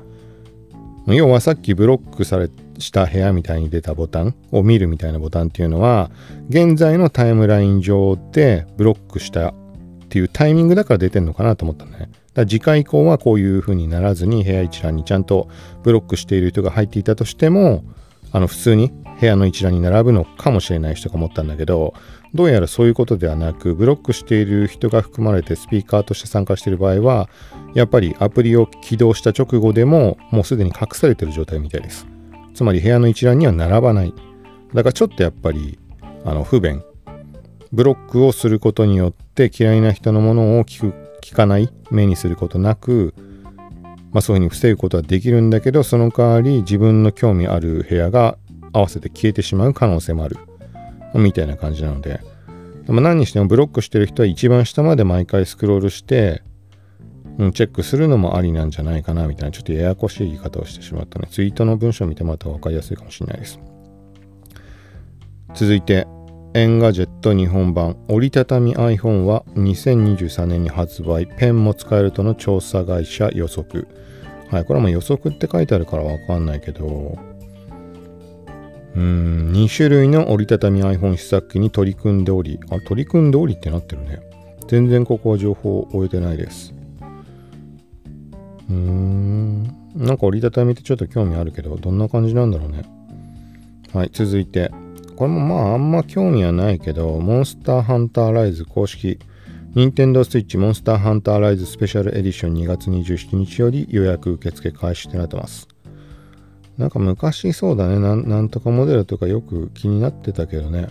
[1.07, 2.49] 要はさっきブロックされ
[2.83, 6.11] した部屋みたいに出たボタンを見るみたいなボタンっていうのは
[6.49, 9.55] 現在のタイムライン上でブロックしたっ
[10.09, 12.11] ていうタイミングだから出てんのかなと思ったね。
[12.35, 15.49] だ次回以降はこういう風にならずに部屋一覧にちゃんと
[15.83, 17.85] ブロックしている人が入っていたとしても
[18.33, 18.90] あの普通に
[19.21, 21.95] 部屋の一覧に並ぶのかもしれない人が思ったんだけど
[22.35, 27.29] どうやらそういうことではなくブロックしている人が含まれてスピーカーとして参加している場合は
[27.75, 32.12] やっぱりアプリを起動した直後でももうすでに隠されている状態みたいです。
[32.55, 34.15] つまり部屋の一覧には並ばない。
[34.75, 35.79] だからちょっとやっぱり
[36.25, 36.83] あの不便。
[37.73, 43.15] ブロックをすることによって嫌いな人のものを聞く聞かない目にすることなく、
[44.12, 48.37] まあ、そういうふうに防ぐことはできるんだけどその代わり自分の興味ある部屋が
[48.73, 50.37] 合わせて消えてしまう可能性もある。
[51.15, 52.21] みたいな感じなので、
[52.87, 56.43] まあ、何にしてもブロックしてる人は一番下まで毎回スクロールして、
[57.38, 63.59] うん、チェックするのもありなんじゃないかなみたいなちょっとややこしい言い方をしてしまったねツイートの文章を見てもらったら分かりやすいかもしれないです
[65.55, 66.07] 続いて
[66.55, 73.88] Engadget 日本版折りたたみ iPhone は2023年に発売ペンも使えるとの調査会社予測
[74.51, 77.18] はいこれはまあ予測って書いてあるから分かんないけど
[78.95, 84.21] うん、2種類の折りたたみ iPhone 試作機に取り組んでおり、あ、取り組んでおりってなってるね。
[84.68, 86.75] 全然ここは情報を終えてないです。
[88.70, 89.62] うーん、
[89.94, 92.85] なんか折りたたみってちょっと興味あるけど、どんな感じなんだろうね。
[93.92, 94.70] はい、続いて。
[95.16, 99.18] これもまああんま興味はないけど、モンスターハンターライズ公式、
[99.75, 105.68] 任天堂 switch モンスターハンターライズスペシャルエディション2月27日より予約受付開始ってなってます。
[106.79, 110.88] なんか昔そうだねな、んとかモデルとかよく気になってたけどね。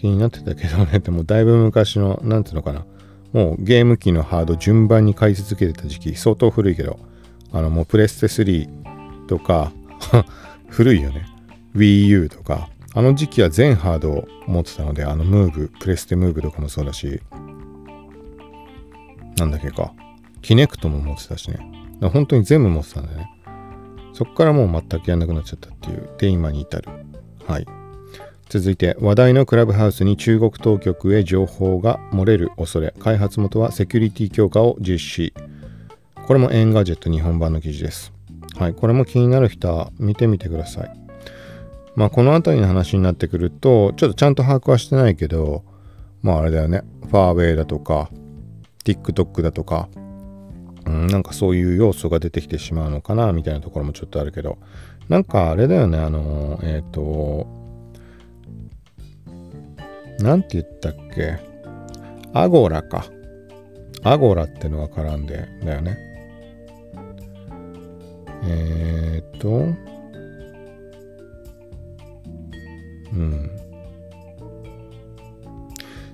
[0.00, 2.84] 気になってたけどねってもうだいぶ昔の、なんていうのかな。
[3.32, 6.98] もうゲーム機のハード順番に買い続けてた時期、相当古いけど、
[7.52, 9.72] あのもうプレステ3とか
[10.68, 11.26] 古いよね。
[11.74, 17.20] Wii U とか、あの時期は全ハードを持ってたので、あのムーブ、プレステムーブとかもそうだし、
[19.36, 19.92] なんだっけか、
[20.42, 21.58] キネクトも持ってたしね。
[22.00, 23.30] 本当に全部持ってたんだよね。
[24.12, 26.08] そこからもう全くやんなくなっちゃったっていう。
[26.18, 26.88] で、今に至る。
[27.46, 27.66] はい。
[28.48, 32.94] 続いて、話題のクラブハウスに中国当局へ情報が漏れる恐れ。
[32.98, 35.34] 開発元はセキュリティ強化を実施。
[36.26, 38.12] これも Engadget 日本版の記事です。
[38.56, 38.74] はい。
[38.74, 40.92] これも気になる人は見てみてください。
[41.94, 45.62] まあ、この辺りの話になってくると、ちょっとちゃんと把握はしてないけど、
[46.22, 46.82] まああれだよね。
[47.10, 48.10] ファーウェイだとか、
[48.84, 49.90] TikTok だとか、
[50.86, 54.58] うん、なんかそういう要素が出てきてしまうのかなみたいなところもちょっとあるけど
[55.08, 57.46] なんかあれだよねあのえっ、ー、と
[60.18, 61.38] なんて言ったっけ？
[62.32, 63.06] アゴラか。
[64.02, 65.96] アゴラってのが絡んでだよね。
[68.44, 69.62] えっ、とう
[73.16, 73.50] ん。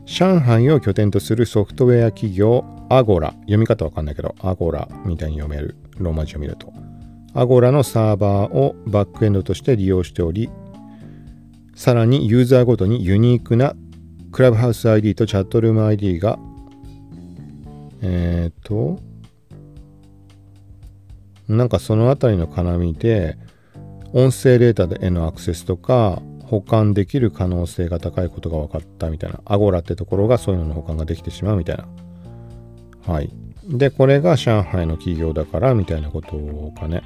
[0.06, 6.72] 上海を拠点とするソフトウェア企業アゴラ、読み方わかんないけど、アゴラみたいに読める、ローマ字を見ると。
[7.34, 10.50] アゴラのサーバーをバックエンドとして利用しており、
[11.74, 13.74] さらにユーザーごとにユニークな
[14.34, 16.40] クラブハウス ID とチャットルーム ID が、
[18.02, 18.98] えっ、ー、と、
[21.46, 23.38] なんかそのあたりの絡みで、
[24.12, 29.40] 音声データへのアクセスとか、保管できる可能性が高いことが分かったみたいな。
[29.44, 31.86] アゴラってところがそういうのの保管ができてしまうみたいな
[33.06, 33.30] はい。
[33.68, 37.04] で、これが上海の企業だからみたいなことかね。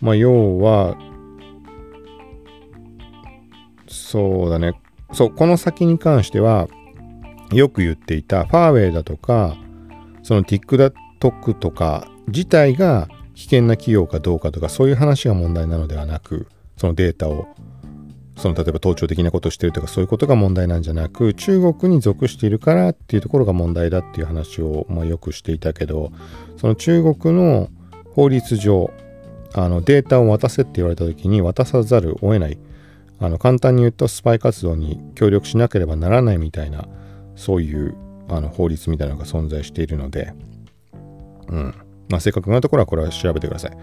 [0.00, 0.96] まあ、要は、
[3.86, 4.72] そうだね。
[5.12, 6.68] そう、この先に関しては、
[7.52, 9.56] よく言っていたファーウェイだとか、
[10.22, 16.46] その TikTok とか自体が危険な企業かどうかとか、そういう話が問題なのではなく、
[16.76, 17.46] そのデータを
[18.36, 26.12] その例えば盗聴的なことをしてるとかそういうことが問題なんじゃなく中国に属しているからっていうところが問題だっていう話を、まあ、よくしていたけど
[26.56, 27.68] その中国の
[28.14, 28.90] 法律上
[29.54, 32.58] あのデータを渡せって言われた時に渡さざるを得ない。
[33.22, 36.86] あの簡単に言うとスパイ活動に協力しなければならないみたいな
[37.36, 37.96] そういう
[38.28, 40.34] あの法律みたいなのが存在しているので、
[41.48, 41.74] うん
[42.08, 43.76] まあ、正確なところはこれは調べてください。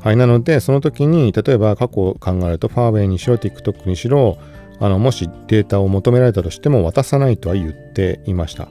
[0.00, 4.38] はい、なので、その時に、例えば過去を考えると、ファーウェイにしろ、TikTok にしろ、
[4.78, 8.68] あの、もしデータを求められたとしても渡さないとは言っていました。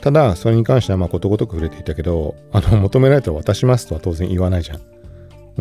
[0.00, 4.76] ただ、それに関しては、まあ、ことごとく触れていたけど、あの、求められたら渡しますとは当然言わないじゃ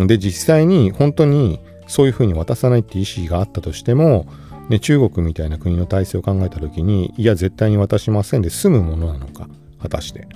[0.01, 0.07] ん。
[0.07, 4.27] で、実際に、本当に、そういうふうに渡さないって意思があったとしても、
[4.69, 9.47] ね、中国みたいな国の体制を考えた時に、いや、絶対に渡しませんで済むものなのか、
[9.81, 10.27] 果たして。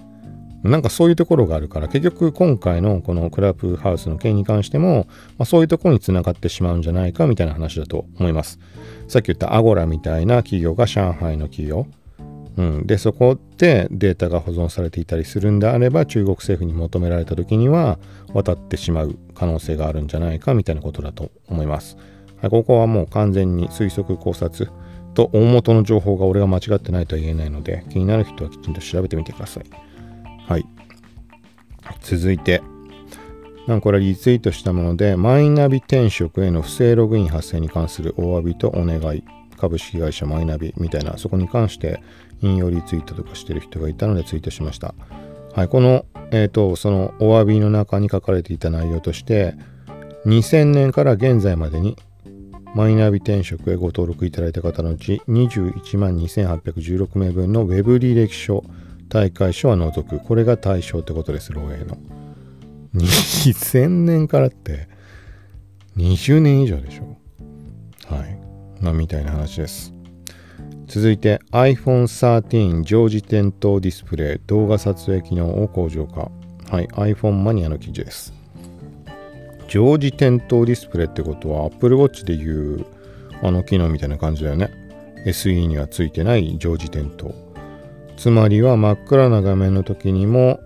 [0.63, 8.60] なんかそういうところがあるから、結局今回のこのクラブハウスの件に関しても、まあ、そういうところにつながってしまうんじゃないかみたいな話だと思います。
[9.08, 11.87] さっき言ったアゴラみたいな企業が上海の企業。
[12.60, 17.97] うん、で、そこでデータが保存されていたりするんであれば、中国政府に求められた時には
[18.33, 21.95] 渡ってしまう可能性があるんじゃないかみたいなことだと思います。
[22.41, 24.69] はい、ここはもう完全に推測考察
[25.13, 29.63] と大元の情報が俺が間違ってないとは言えないので、気になる人はきちんと調べてみてください。
[30.45, 30.65] はい。
[32.01, 32.62] 続いて、
[33.67, 39.23] なんこれリツイートしたもので、マイナビ転職への不正ログイン発生に関するお詫びとお願い。
[39.60, 42.01] 株式会社マイナビみたいな、そこに関して
[42.42, 44.94] 引用リツイートとかしてる人がいたのでツイートしました。
[45.54, 49.56] はい、この、えっ、ー、と、そのお詫びの中に書かれていた内容として、
[50.25, 51.98] 2000年から現在までに
[52.75, 58.63] マイナビ転職へご登録いただいた方のうち21万2816名分の Web 履歴書
[59.10, 60.19] 大会書は除く。
[60.19, 61.98] これが対象ってことです漏洩の。
[62.96, 64.87] 2000年からって
[65.98, 67.17] 20年以上でしょ。
[68.13, 68.40] はい。
[68.81, 69.98] まあみたいな話です。
[70.90, 76.31] 続いて iPhone 13常時点灯ディスプレイ動画撮影機能を向上化。
[76.67, 78.33] はい iPhone マニアの記事です。
[79.67, 82.87] 常時点灯ディスプレイってことは Apple Watch でいう
[83.44, 84.71] あの機能みたいな感じだよね。
[85.27, 87.35] SE にはついてない常時点灯。
[88.17, 90.60] つまりは真っ暗な画面の時にも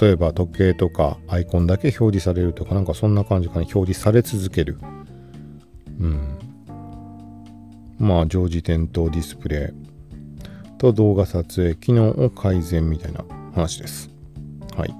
[0.00, 3.60] 例えば時計とかアイコンだけ表示されるとかなんかそんな感じかな。
[3.60, 4.76] 表示され続ける。
[6.00, 6.41] うん。
[8.02, 10.78] まあ常時点灯ディスプレイ。
[10.78, 13.24] と動画撮影機能を改善みたいな
[13.54, 14.10] 話です。
[14.76, 14.94] はい。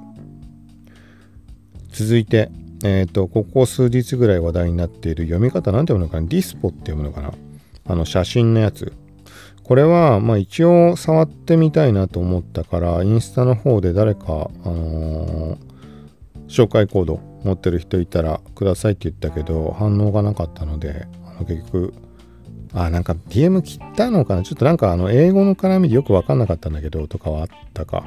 [1.91, 2.51] 続いて
[2.85, 6.27] えっ、ー、と、ここ数日ぐらい話題になっている読み方なんて読むのかな？
[6.27, 7.33] ディスポって読むのかな？
[7.85, 8.93] あの写真のやつ。
[9.63, 15.59] これは、まあ一応触ってみたいなと思ったから、インスタの方で誰か、あのー、
[16.49, 21.95] 紹介コード持ってる人いたらくださいって言ったけど、反応がなかったので、あの結局、
[22.75, 24.43] あ、なんか DM 切ったのかな？
[24.43, 28.05] ちょっとなんかあの英語の絡みでよくわかんなかったんだけど、とかはあったか。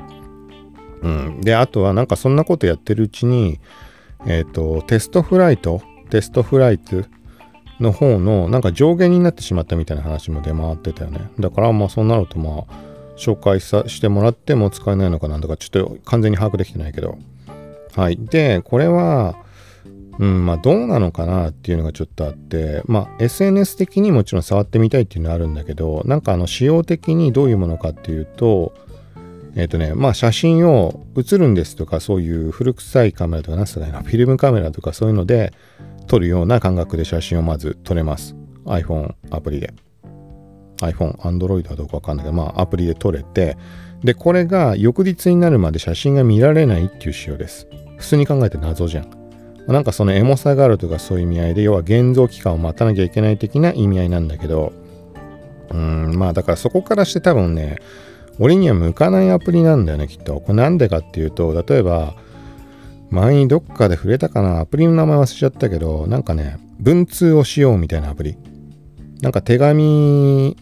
[1.01, 1.41] うん。
[1.41, 3.59] で、あとはなんかそんなことやってるうちに、
[4.25, 7.03] えっ、ー、と、テストフライト、テストフライト
[7.79, 11.29] の方のなんか上限になってしまったみたいな話も出回ってたよね。
[11.39, 12.63] だからまあそうなるとまあ
[13.17, 17.17] 紹介さしてもらっても使えないのかなんとかちょっと完全に把握できてないけど。
[17.95, 18.17] はい。
[18.17, 19.35] で、これは、
[20.19, 28.73] うん、まあどうなのかなっていうのがちょっとあって、まあ SNS 的にもちろん触ってみたいっていうのはあるんだけど、なんかあの仕様的にどういうものかっていうと、
[29.55, 35.53] えっ、ー、とね、まあ写真を写るんですとか、そういう古臭いカメラとか、なんすかね、フィルムカメラとかそういうので
[36.07, 38.35] 撮るような感覚で写真をまず撮れます。
[38.65, 39.73] iPhone アプリで。
[40.81, 43.57] iPhone、Android はどうかわかんないけど、まあアプリで撮れて、
[44.03, 47.67] で、これが翌日になるまで写真が見られないっていう仕様です。
[47.97, 49.24] 普通に考えて謎じゃん。
[49.67, 54.73] なんかそのエモさがあるとかそういう意味合いで、要は現像期間を待たなきゃいけない的な意味合いなんだけど、
[55.71, 57.77] うん、まあだからそこからして多分ね、
[58.39, 60.39] 俺には向かないアプリなんだよね、きっと。
[60.39, 62.15] これなんでかっていうと、例えば、
[63.09, 68.37] 前にどっかで触れたかな、アプリの名前忘れちゃったけど、なんかね、文通をしようみたいなアプリ。
[69.21, 70.57] なんか手紙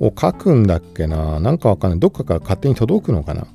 [0.00, 2.00] を書くんだっけな、なんかわかんない。
[2.00, 3.46] どっかから勝手に届くのかな。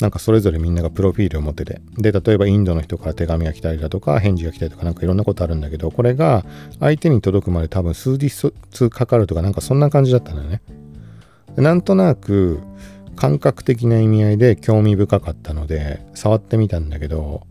[0.00, 1.80] なんかそれぞれみんながプロフィールを持ってて。
[1.96, 6.44] で、例えばインドの人から手紙が来たりだとか、返事が来たりとか、なんかいろんなことあるんだけど、これが
[6.80, 8.52] 相手に届くまで多分数日
[8.90, 10.60] かかるとか、なんかそんな感じだったのよね。
[11.56, 12.60] なんとなく、
[13.14, 17.46] 感覚的な意味合いで興味深かったので触ってみたんだけど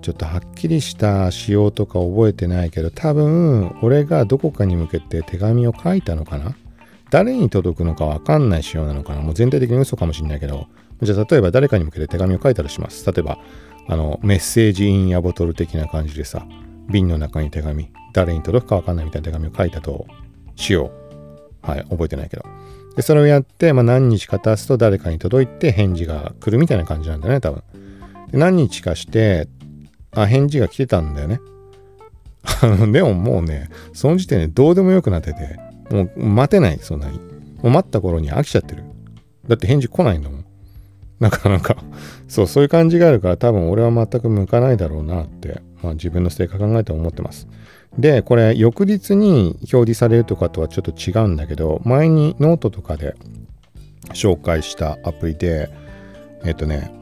[0.00, 6.56] ちょっとはっきりした仕様とか覚えてないけど多分俺がどこかに向けて手紙を書いたのかな？
[7.10, 9.20] 誰に届くのかわかんない仕様なのかな？
[9.20, 10.66] もう全体的に嘘かもしんないけど
[11.02, 13.38] じゃあ例えば誰かに向けて手紙を書いたとします例えば
[13.88, 16.46] あのメッセージインやボトル的な感じでさ
[16.88, 20.06] 瓶の中に手紙誰に届くかわかんないみたいな手紙を書いたと
[20.56, 20.90] しよ
[21.64, 22.44] うはい覚えてないけど
[22.96, 27.62] で、それをやって、まあ、何日か経つと誰かに届いて返事が来るみたいな感じなんだね、多分。
[28.30, 29.48] で何日かして、
[30.12, 31.40] あ、返事が来てたんだよね。
[32.92, 35.58] でももうね、その時点でどうでもよくなってて、
[35.90, 37.18] もう待てない、そんなに。
[37.18, 37.24] も
[37.64, 38.84] う待った頃に飽きちゃってる。
[39.46, 40.39] だって返事来ないんだもん。
[41.20, 41.76] なかなか
[42.28, 47.46] そう、そういう感じがあるから多分俺は全く向かないだろうなって、まあ自分の性格考えて思ってます。
[47.98, 53.14] で、これ翌日に表示されるとかとはちょっと違うんだけど、前にノートとかで
[54.14, 55.70] 紹介したアプリで、
[56.44, 56.92] えっとね、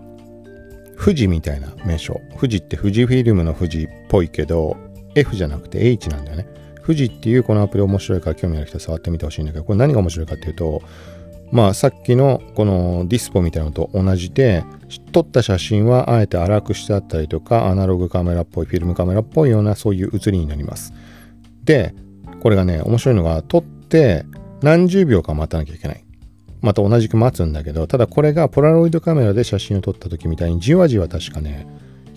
[0.98, 2.20] 富士みたいな名称。
[2.40, 4.76] 富士って富士フィルムの富士っぽいけど、
[5.14, 6.46] F じゃなくて H なんだよね。
[6.84, 10.82] 富士っていうこのアプリ面白いから興味ある人触ってみてほしいんだけど、これ何が面白いかっていうと、
[11.50, 14.64] まあさっきのこのディスポみたいなのと同じで
[15.12, 20.92] 撮った写真はあえて荒くしてあったりとかアナログカメラっぽいフィルムカメラっぽいようなそういう写りになります。
[21.64, 21.94] で
[22.40, 24.24] これがね面白いのが撮って
[24.62, 26.04] 何十秒か待たなきゃいけない。
[26.60, 31.68] また同じく待つんだけどただこれがポラロイドカメラで写真を撮った時みたいにじわじわ確かね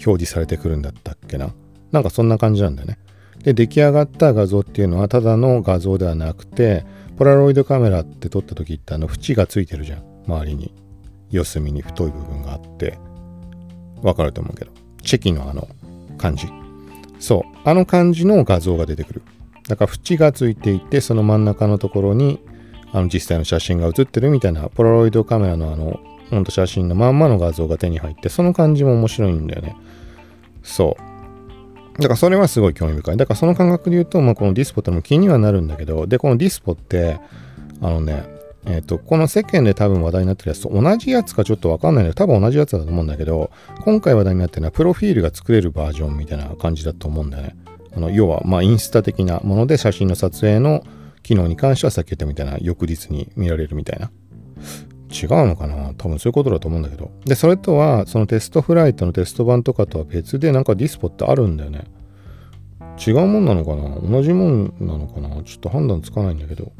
[0.05, 1.53] 表示されてくるんだったっけな。
[1.91, 2.97] なんかそんな感じなんだよね。
[3.43, 6.85] で出来上がった画像っていうのはただの画像ではなくて
[7.17, 10.73] ポラロイドカメラって撮った時ってあの縁がついてるじゃん周りに。
[11.31, 12.97] 四隅に太い部分があって。
[14.01, 14.71] わかると思うけど。
[15.01, 15.67] チェキのあの
[16.17, 16.47] 感じ。
[17.19, 17.57] そう。
[17.63, 19.21] あの感じの画像が出てくる。
[19.67, 22.39] だから縁がついていてその真ん中のところに
[22.91, 25.99] あの実際の写真が写ってるみたいなポラロイドカメラのあの
[26.29, 29.77] ほんと写真のまんまの画像が手に入ってその感じも面白いんだよね。
[30.63, 31.10] そう。
[31.97, 33.17] だからそれはすごい興味深い。
[33.17, 37.19] だからその感覚で言うと、まあ、このディスポってのも気にはなるんだけど、で、このディスポって、
[37.81, 38.25] あのね、
[38.65, 47.55] えっ、ー、と、この世間で多分話題になってるやつと同じやつかちょっとわかんないけど、多分同じやつだと思うんだけど、今回話題になってるのはプロフィールが作れるバージョンみたいな感じだと思うんだよね。
[47.95, 50.83] あの要は、まあ、インスタ的なもので写真の撮影の
[51.23, 54.11] 機能に関してはさっき言ったみたいな翌日に見られるみたいな。
[55.11, 55.93] 違うのかな？
[55.97, 57.11] 多分そういうことだと思うんだけど。
[57.25, 61.83] で、それとは、そのテストフライトのテスト版とかとは別でなんかディスポってあるんだよね。
[63.05, 63.99] 違うもんなのかな？
[63.99, 65.29] 同じもんなのかな？
[65.43, 66.71] ちょっと判断つかないんだけど。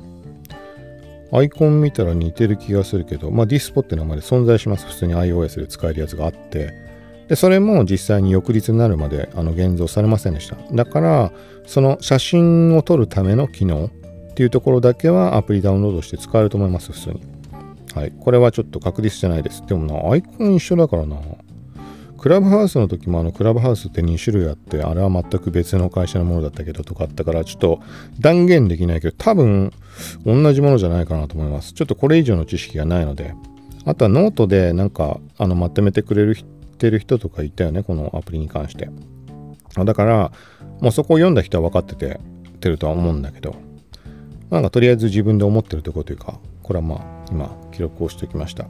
[1.33, 4.85] アイコン見たら似てる気がするけど、まあディスポって名前で存在します。
[4.85, 6.73] 普通に iOS で使えるやつがあって。
[7.29, 10.57] で、それも実際に翌日になるまであの現像されませんでした。
[10.73, 11.31] だから、
[11.65, 17.30] その写真を撮るための機能っていうところだけはアプリダウンロードして使えると思います、普通に。
[17.95, 18.13] はい。
[18.19, 19.65] これはちょっと確実じゃないです。
[19.65, 21.17] でもな、アイコン一緒だからな。
[22.17, 27.81] クラブハウスの時もあのクラブハウスって2種類あって、あれは全く別の会社のものだったけどとかあったから、ちょっと
[28.19, 29.71] 断言できないけど、多分
[30.25, 31.73] 同じものじゃないかなと思います。
[31.73, 33.33] ちょっとこれ以上の知識がないので。
[33.83, 36.37] あとはノートでなんかあのまとめてくれる
[36.89, 38.89] る人とかいたよね、このアプリに関して。
[39.85, 40.31] だから、
[40.79, 42.19] もうそこを読んだ人は分かってて
[42.59, 43.55] てるとは思うんだけど、
[44.49, 46.39] なんかとりあえず自分で思ってるところというか、
[46.71, 48.65] これはまあ今記録をしておきました。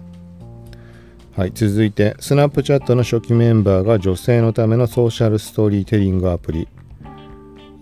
[1.37, 6.67] はい、続いて、 Snapchat の初期メンバーが女性のためのソーシャルストーリーテリングアプリ、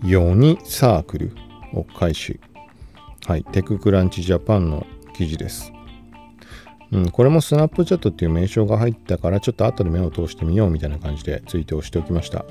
[0.04, 1.32] Yoni Circle
[1.72, 2.38] を開始。
[3.26, 5.72] はい、テククランチジャパンの記事です。
[6.92, 12.44] うん、これもスナップチャットっていう名称が入ったから、ちょっと後で目を通してみようみたいな感じでツイートをしておきました。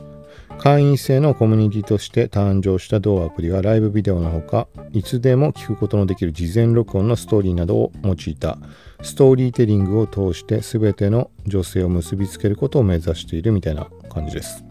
[0.59, 8.57] 会員制のコミュニティとして誕生した同アプリはライブビデオのほか、いつでも聞くことのできる事前録音のストーリーなどを用いた
[9.01, 14.65] ストーリーテリングを通して全ての女性を結びつけることを目指しているみたいな感じです。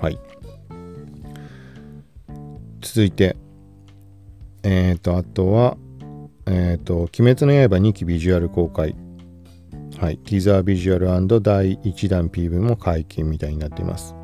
[0.00, 0.18] はい。
[2.80, 3.36] 続いて、
[4.64, 5.76] えっ、ー、と、あとは、
[6.46, 8.96] えっ、ー、と、鬼滅の刃2期ビジュアル公開。
[10.00, 10.18] はい。
[10.18, 14.17] ティザービジュアル第1弾 PV も解禁みたいになっています。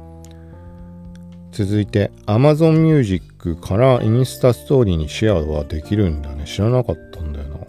[1.54, 6.44] 続いて Amazon Music からインスタストーリーにシェアはできるんだね。
[6.46, 7.60] 知らなかったんだよな。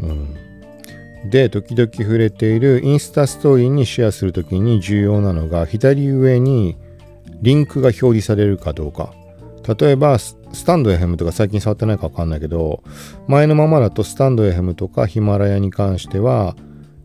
[0.00, 1.30] うん。
[1.30, 6.76] で、時々触れているインスタストーリーにシェアするときに重要なのが左上に
[7.40, 9.14] リンクが表示されるかどうか。
[9.78, 12.82] 例えば、スタンド FM とか最近触ってないかわかんないけど、
[13.26, 16.54] 前のままだとスタンド FM とかヒマラヤに関しては、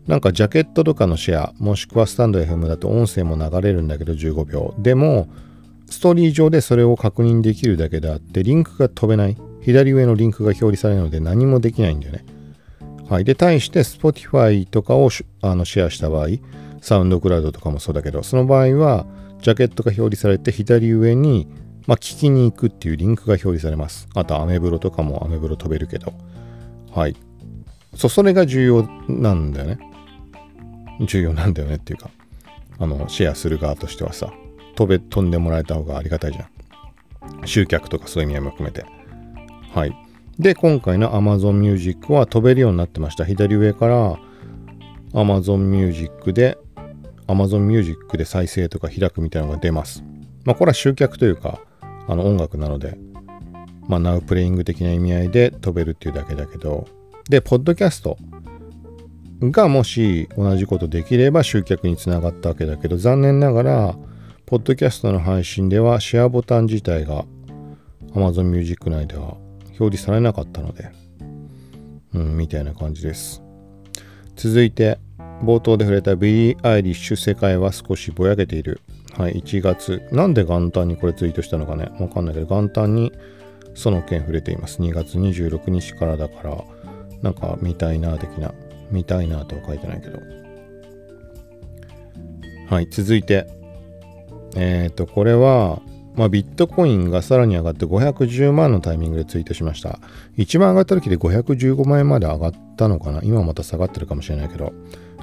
[0.06, 4.74] なんかジャケットとかのシェア、もしくはスタンド FM だと音声も流れるんだけど15秒。
[4.78, 5.28] でも、
[5.88, 9.36] ストーリー上でそれを確認できるだけであって、リンクが飛べない。
[9.60, 12.24] 左上のリンクが表示されるので何もできないんだよね。
[13.08, 13.24] はい。
[13.24, 15.08] で、対して Spotify とかを
[15.40, 16.28] あのシェアした場合、
[16.80, 19.06] サウンドクラウドとかもそうだけど、その場合は、
[19.40, 21.46] ジャケットが表示されて左上に、
[21.86, 24.08] まあ、聞きに行くっていうリンクが表示されます。
[24.14, 26.12] あと、アメブロとかもアメブロ飛べるけど。
[26.90, 27.16] はい。
[27.96, 29.91] そ、それが重要なんだよね。
[31.00, 32.10] 重要なんだよねっていうか、
[32.78, 34.32] あの、シェアする側としてはさ、
[34.74, 37.46] 飛べ、飛んでもらえた方がありがたいじゃん。
[37.46, 38.84] 集客とかそういう意味合いも含めて。
[39.74, 39.96] はい。
[40.38, 43.24] で、今回の Amazon Music は飛べるようになってました。
[43.24, 44.18] 左上から
[45.12, 46.58] Amazon Music で、
[47.26, 50.02] Amazon Music で再生とか開くみたいなのが出ます。
[50.44, 51.60] まあ、これは集客というか、
[52.08, 52.98] あの音楽なので、
[53.88, 56.86] まあ、Now Playing 的な意味合いで飛べるっていうだけだけど、
[57.28, 58.16] で、ポッドキャスト。
[59.50, 63.94] がもし同じことできれば集客につながったわけだけど残念ながら
[64.46, 67.24] ポッドキャストの配信ではシェアボタン自体が
[68.14, 69.36] Amazon Music 内では
[69.80, 70.90] 表示されなかったので
[72.14, 73.42] うんみたいな感じです。
[74.36, 74.98] 続いて
[75.42, 78.80] 冒頭で触れたビリー・アイリッシュ世界は少しぼやけている。
[79.16, 80.02] はい1月。
[80.12, 81.88] なんで元旦にこれツイートしたのかね。
[81.98, 83.12] わかんないけど元旦に
[83.74, 84.80] その件触れています。
[84.80, 86.64] 2月26日からだから
[87.22, 88.52] なんか見たいな的な。
[88.92, 90.20] 見たいなとは書いてないけど。
[92.68, 93.46] はい、続いて。
[94.54, 95.80] えっ、ー、と、これは、
[96.14, 99.98] まあ、ビットコインがさらに上がって510万のタイミングでツイートしました。
[100.36, 104.72] 一番上がった時で515万円まで上がったのかな今また下がってるかもしれないけど。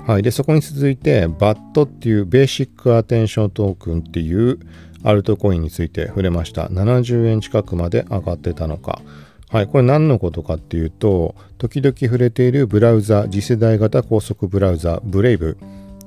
[0.08, 0.24] はい。
[0.24, 4.60] で、そこに続いて、BAT っていうベーシックアテンショントークンっていう
[5.04, 6.66] アルトコインについて触れました。
[6.66, 9.02] 70円近くまで上がってたのか。
[9.50, 15.58] はい、これ何のことかっていうと、時々触れているブラウザ、次世代型高速ブラウザ、ブレイブ。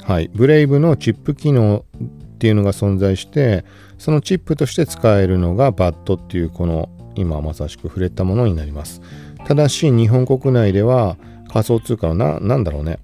[0.05, 3.65] はい、ブレイブのチップ機能っていうのが存在して、
[3.99, 9.03] そのチップとして使えるのが BAT っていうこの今まさしく触れたものになります。
[9.45, 11.17] ただし日本国内では
[11.53, 13.01] 仮想通貨のな、んだろうね、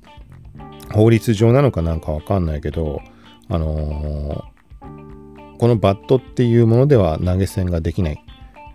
[0.92, 3.00] 法律上なのかなんかわかんないけど、
[3.48, 8.24] あのー、このバットっていうものでは投げ銭ができない。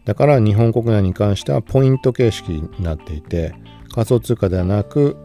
[0.05, 3.53] だから日本国内に関してはポイント形式になっていて、
[3.93, 5.15] 仮想通貨ではなく、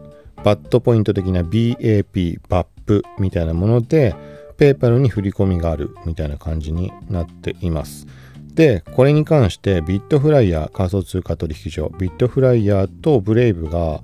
[0.43, 4.15] バットポイント的な BAP、バップみたいなもので、
[4.57, 8.07] ペーパルに振り込みがあるみたいな感じになっています。
[8.53, 14.01] で、これに関してビットフライヤー仮想通貨取引所、ビットフライヤーとブレイブが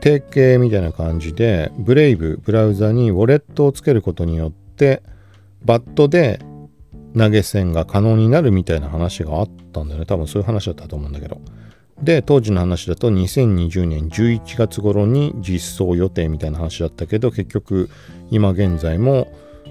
[0.00, 5.02] 提携みたいな感じで、ブレイブ、ブラウザにウォレットをつけることによって、
[5.64, 6.40] バットで
[7.16, 10.06] 投げ銭が可能になるみたいな話があったんだよね。
[10.06, 11.40] 多分そういう話だったと思うんだけど。
[12.02, 17.90] で、当時の話だと2020年11月頃に実装予定みたいな話だったけど、結局
[18.30, 19.28] 今現在も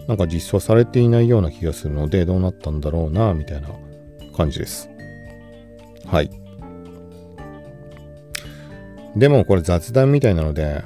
[0.07, 3.69] なんか実装されていないような気がするので、どうなったんだろうな、みたいな
[4.35, 4.89] 感じです。
[6.05, 6.29] はい。
[9.15, 10.83] でもこれ雑談みたいなので、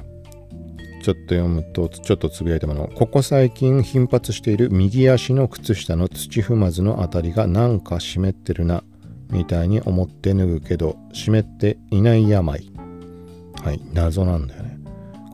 [1.04, 2.88] ちょっと読むと、ちょっとつぶやいたもの。
[2.88, 8.82] ここ最近頻発している右足の靴下の土踏まずのあたりがなんか湿ってるな、
[9.28, 12.72] みたいに思って脱ぐけど、湿っていない病。
[13.62, 14.78] はい、謎なんだよね。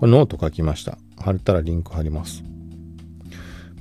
[0.00, 0.98] これノート書きました。
[1.20, 2.42] 貼ったらリンク貼ります。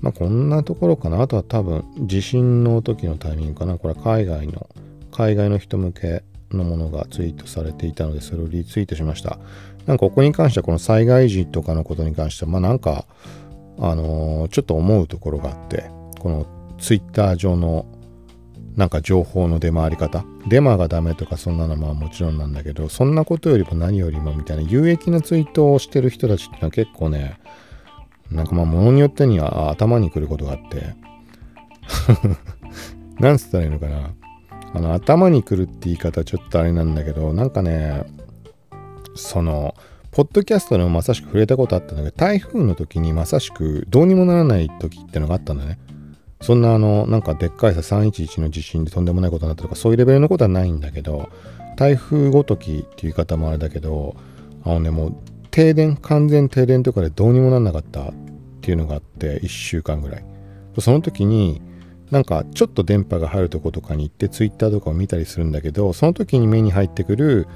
[0.02, 1.20] まあこんなところかな。
[1.24, 3.80] あとは多分地震の時のタイミングかな。
[3.80, 4.70] これは海外の、
[5.12, 9.40] 海外の人向けのものがツイートされていたので、それをリツイートしました。
[9.90, 13.06] なんかここに関してはこの災害時とかのことに関しては、まあなんか、
[13.80, 16.46] あのー、ちょっと思うところがあって、この
[16.78, 17.88] ツイッター上の
[18.76, 20.24] なんか情報の出回り方。
[20.48, 27.40] デマがダメとかそんなのはもちろんなんだけど、そんなことよりも何よりもみたいな有益なツイートをしてる人たちってのは結構ね、
[28.30, 30.96] なんかまあ物によってには頭にくることがあって
[33.20, 34.12] なんつったらいいのかな。
[34.72, 38.04] あの頭にくるって言い方ちょっとあれなんだけど、なんかね、
[39.16, 39.76] その、
[40.12, 45.78] ポッドキャストでもまさしく触れたことあったんだけど、台風の時にまさしくどうにもならない時ってのがあったんだね。
[46.42, 51.30] そんなあの、なんかでっかいさ311の地震でとんでもないことになったとか、そういうレベルのことはないんだけど、
[51.76, 54.16] 台風ごときっていう言い方もあれだけど、
[54.64, 55.16] あのね、もう
[55.52, 58.14] 停電、完全停電とかでどうにもなんなかったっ
[58.62, 60.26] ていうのがあって、1週間ぐらい。
[60.80, 61.62] その時に、
[62.12, 67.48] なんかちょっと電波が入るとことかに行って Twitter とかを見たりするんだけど、その時に目に入ってくる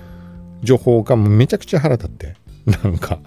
[0.64, 2.36] 情報がめちゃくちゃ腹立って、
[2.66, 3.20] なんか、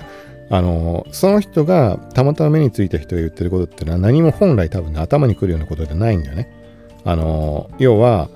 [0.49, 6.51] あの、その人がたまたま目についた人が言ってることってのは何も本来多分ね、頭にくるようなことじゃないんだよね。
[7.05, 8.28] あの、要は、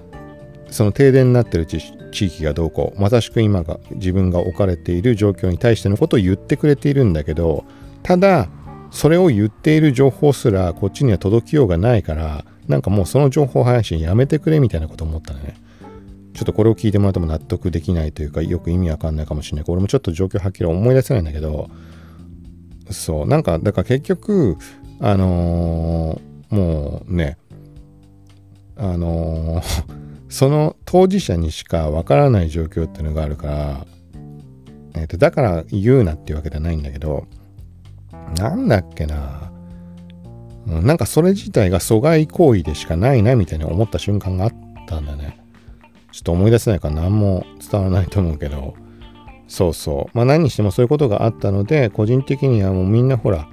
[0.71, 1.79] その停電になってる地
[2.13, 7.65] 域がどうこう、まさしく今が自分が置かれている状況に対してのことを言ってくれているんだけど、
[8.03, 8.49] ただ、
[8.91, 15.55] それを言っている情報すらこっちには届きようがないから、なんかもうその情報配信やめてくれみたいなこと思ったのね。
[16.41, 19.65] ちょっとこれを聞いてもらっても納得できないというか、よく意味わかんないかもしれない。
[19.69, 21.69] 俺もちょっと状況はっきり思い出せないんだけど、
[22.91, 24.57] そう、なんか、だから結局、
[25.01, 27.37] あのー、もうね、
[28.75, 29.85] あのー、
[30.33, 33.87] その当事者にしかわからない状況っていうのがあるから、
[34.95, 37.27] えっ、と、だから言うなっていうわけじゃないんだけど、
[38.39, 39.53] なんだっけな、
[40.67, 44.53] なんかそれ自体が阻害行為でしかないなみたいに思った瞬間があっ
[44.87, 45.40] たんだね。
[46.13, 48.75] ちょっと思い出せないから何も伝わらないと思うけど、
[49.49, 50.17] そうそう。
[50.17, 53.49] まあ何にしてもそういうことがあったので、個人的にはもうみんなほら、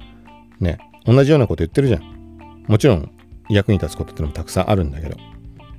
[0.60, 2.64] ね、同じようなこと言ってるじゃん。
[2.66, 3.10] もちろん
[3.48, 5.16] 役に立つことってのもたくさんあるんだけど、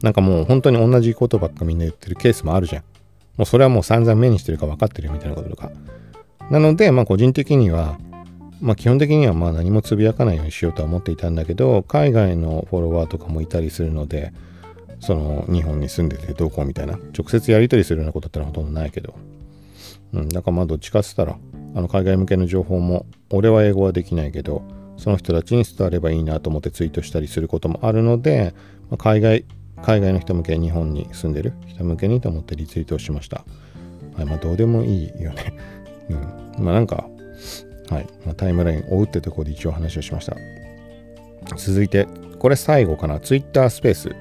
[0.01, 2.83] なんかもう本当に同じことばっかみんな言ってるケースもあるじゃん。
[3.37, 5.71] もうそれはもう散々目にしてるか分かってるみたいなこととか。
[6.49, 7.97] なので、まあ個人的には、
[8.59, 14.33] まあ基本的にはまあ何もつぶやかないようにしようとは思っていたんだけど、海外のフォロワーとかもいたりするので、
[14.99, 19.13] その日本に住んでてどうこうみたいな直接やり取りするようなことってのはほとんどないけど。
[20.13, 21.37] うんだからまあどっちかっつったら
[21.75, 24.63] あの海外向けの情報も俺は英語はできないけど
[24.97, 28.53] その人たちに伝わればいいなと思ってツイートしたりすることもあるので、
[28.89, 29.45] まあ、海外
[29.81, 33.45] 海外の人向け日本に住んでる人向けにと思ってリツイートをしました。
[34.15, 35.53] はいまあどうでもいいよね。
[36.57, 36.65] うん。
[36.65, 37.07] まあなんか
[37.89, 40.35] はい、まあ、タイムライン追うってとこで一応話をしました。
[41.55, 42.07] 続いて
[42.39, 43.19] これ最後かな。
[43.19, 44.15] Twitter スペース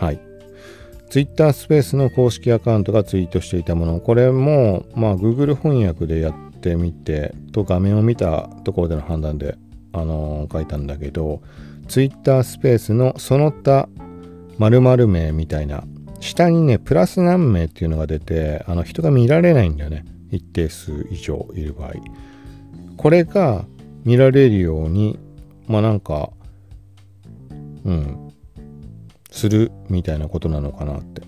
[0.00, 0.20] はい。
[1.10, 9.56] Twitter スペースの公式アカウントがツイートしていたもの、これも、まあ、Google 翻訳でやってみて、と画面を見たところでの判断で、
[9.92, 11.42] あのー、書いたんだけど、
[11.88, 13.88] Twitter スペースのその他
[14.58, 15.84] 〇〇名みたいな、
[16.20, 20.04] 下にね、プラス何名っていうのが出て、あの人が見られないんだよね。
[20.30, 21.92] 一定数以上いる場合。
[22.96, 23.64] これが
[24.04, 25.18] 見られるように、
[25.66, 26.30] まあなんか、
[27.84, 28.27] うん、
[29.30, 31.22] するみたいなことなのかなって。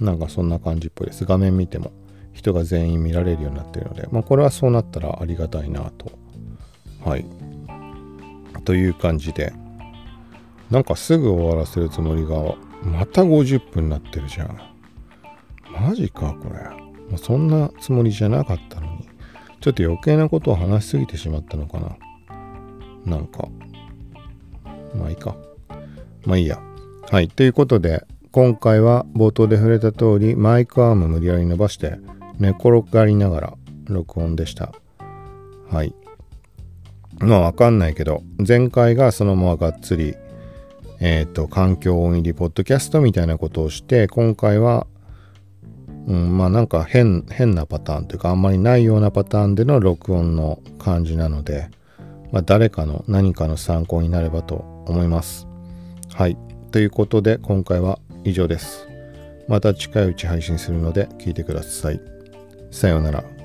[0.00, 1.24] なんかそんな感じっぽいです。
[1.24, 1.92] 画面見ても
[2.32, 4.08] 人が全員見られるようになってるので。
[4.10, 6.12] まあこれはそうなったらありがたいなと。
[7.04, 7.26] はい。
[8.64, 9.52] という感じで。
[10.70, 12.36] なんかすぐ終わらせるつもりが
[12.84, 14.58] また50分になってるじゃん。
[15.72, 16.60] マジかこれ。
[17.10, 19.08] もうそんなつもりじゃなかったのに。
[19.60, 21.96] ちょっと余計なことを話しすぎてしまったのかな。
[23.04, 23.48] なんか。
[24.94, 25.36] まあいいか。
[26.24, 26.60] まあいいや。
[27.10, 27.28] はい。
[27.28, 31.98] ということで今回は冒頭で触れた通りマイクアーム無理やり伸ばして
[32.38, 33.54] 寝転がりながら
[33.86, 34.72] 録音でした。
[35.70, 35.94] はい。
[37.18, 40.14] まあわかんないけど前回がそのままがっつり
[41.00, 44.86] えっ、ー、と環境音入りポッドキャストみたいなことをして今回は
[46.06, 51.68] うん、まあなんか変変なパターンというかあんまりないようなパターンでの録音の感じなので、
[52.32, 55.49] まあ、誰かの何かの参考になればと思います。
[56.20, 56.36] はい。
[56.70, 58.86] ということで今回は以上です。
[59.48, 62.00] また近いうち配信するので聞いてください。
[62.70, 63.39] さようなら。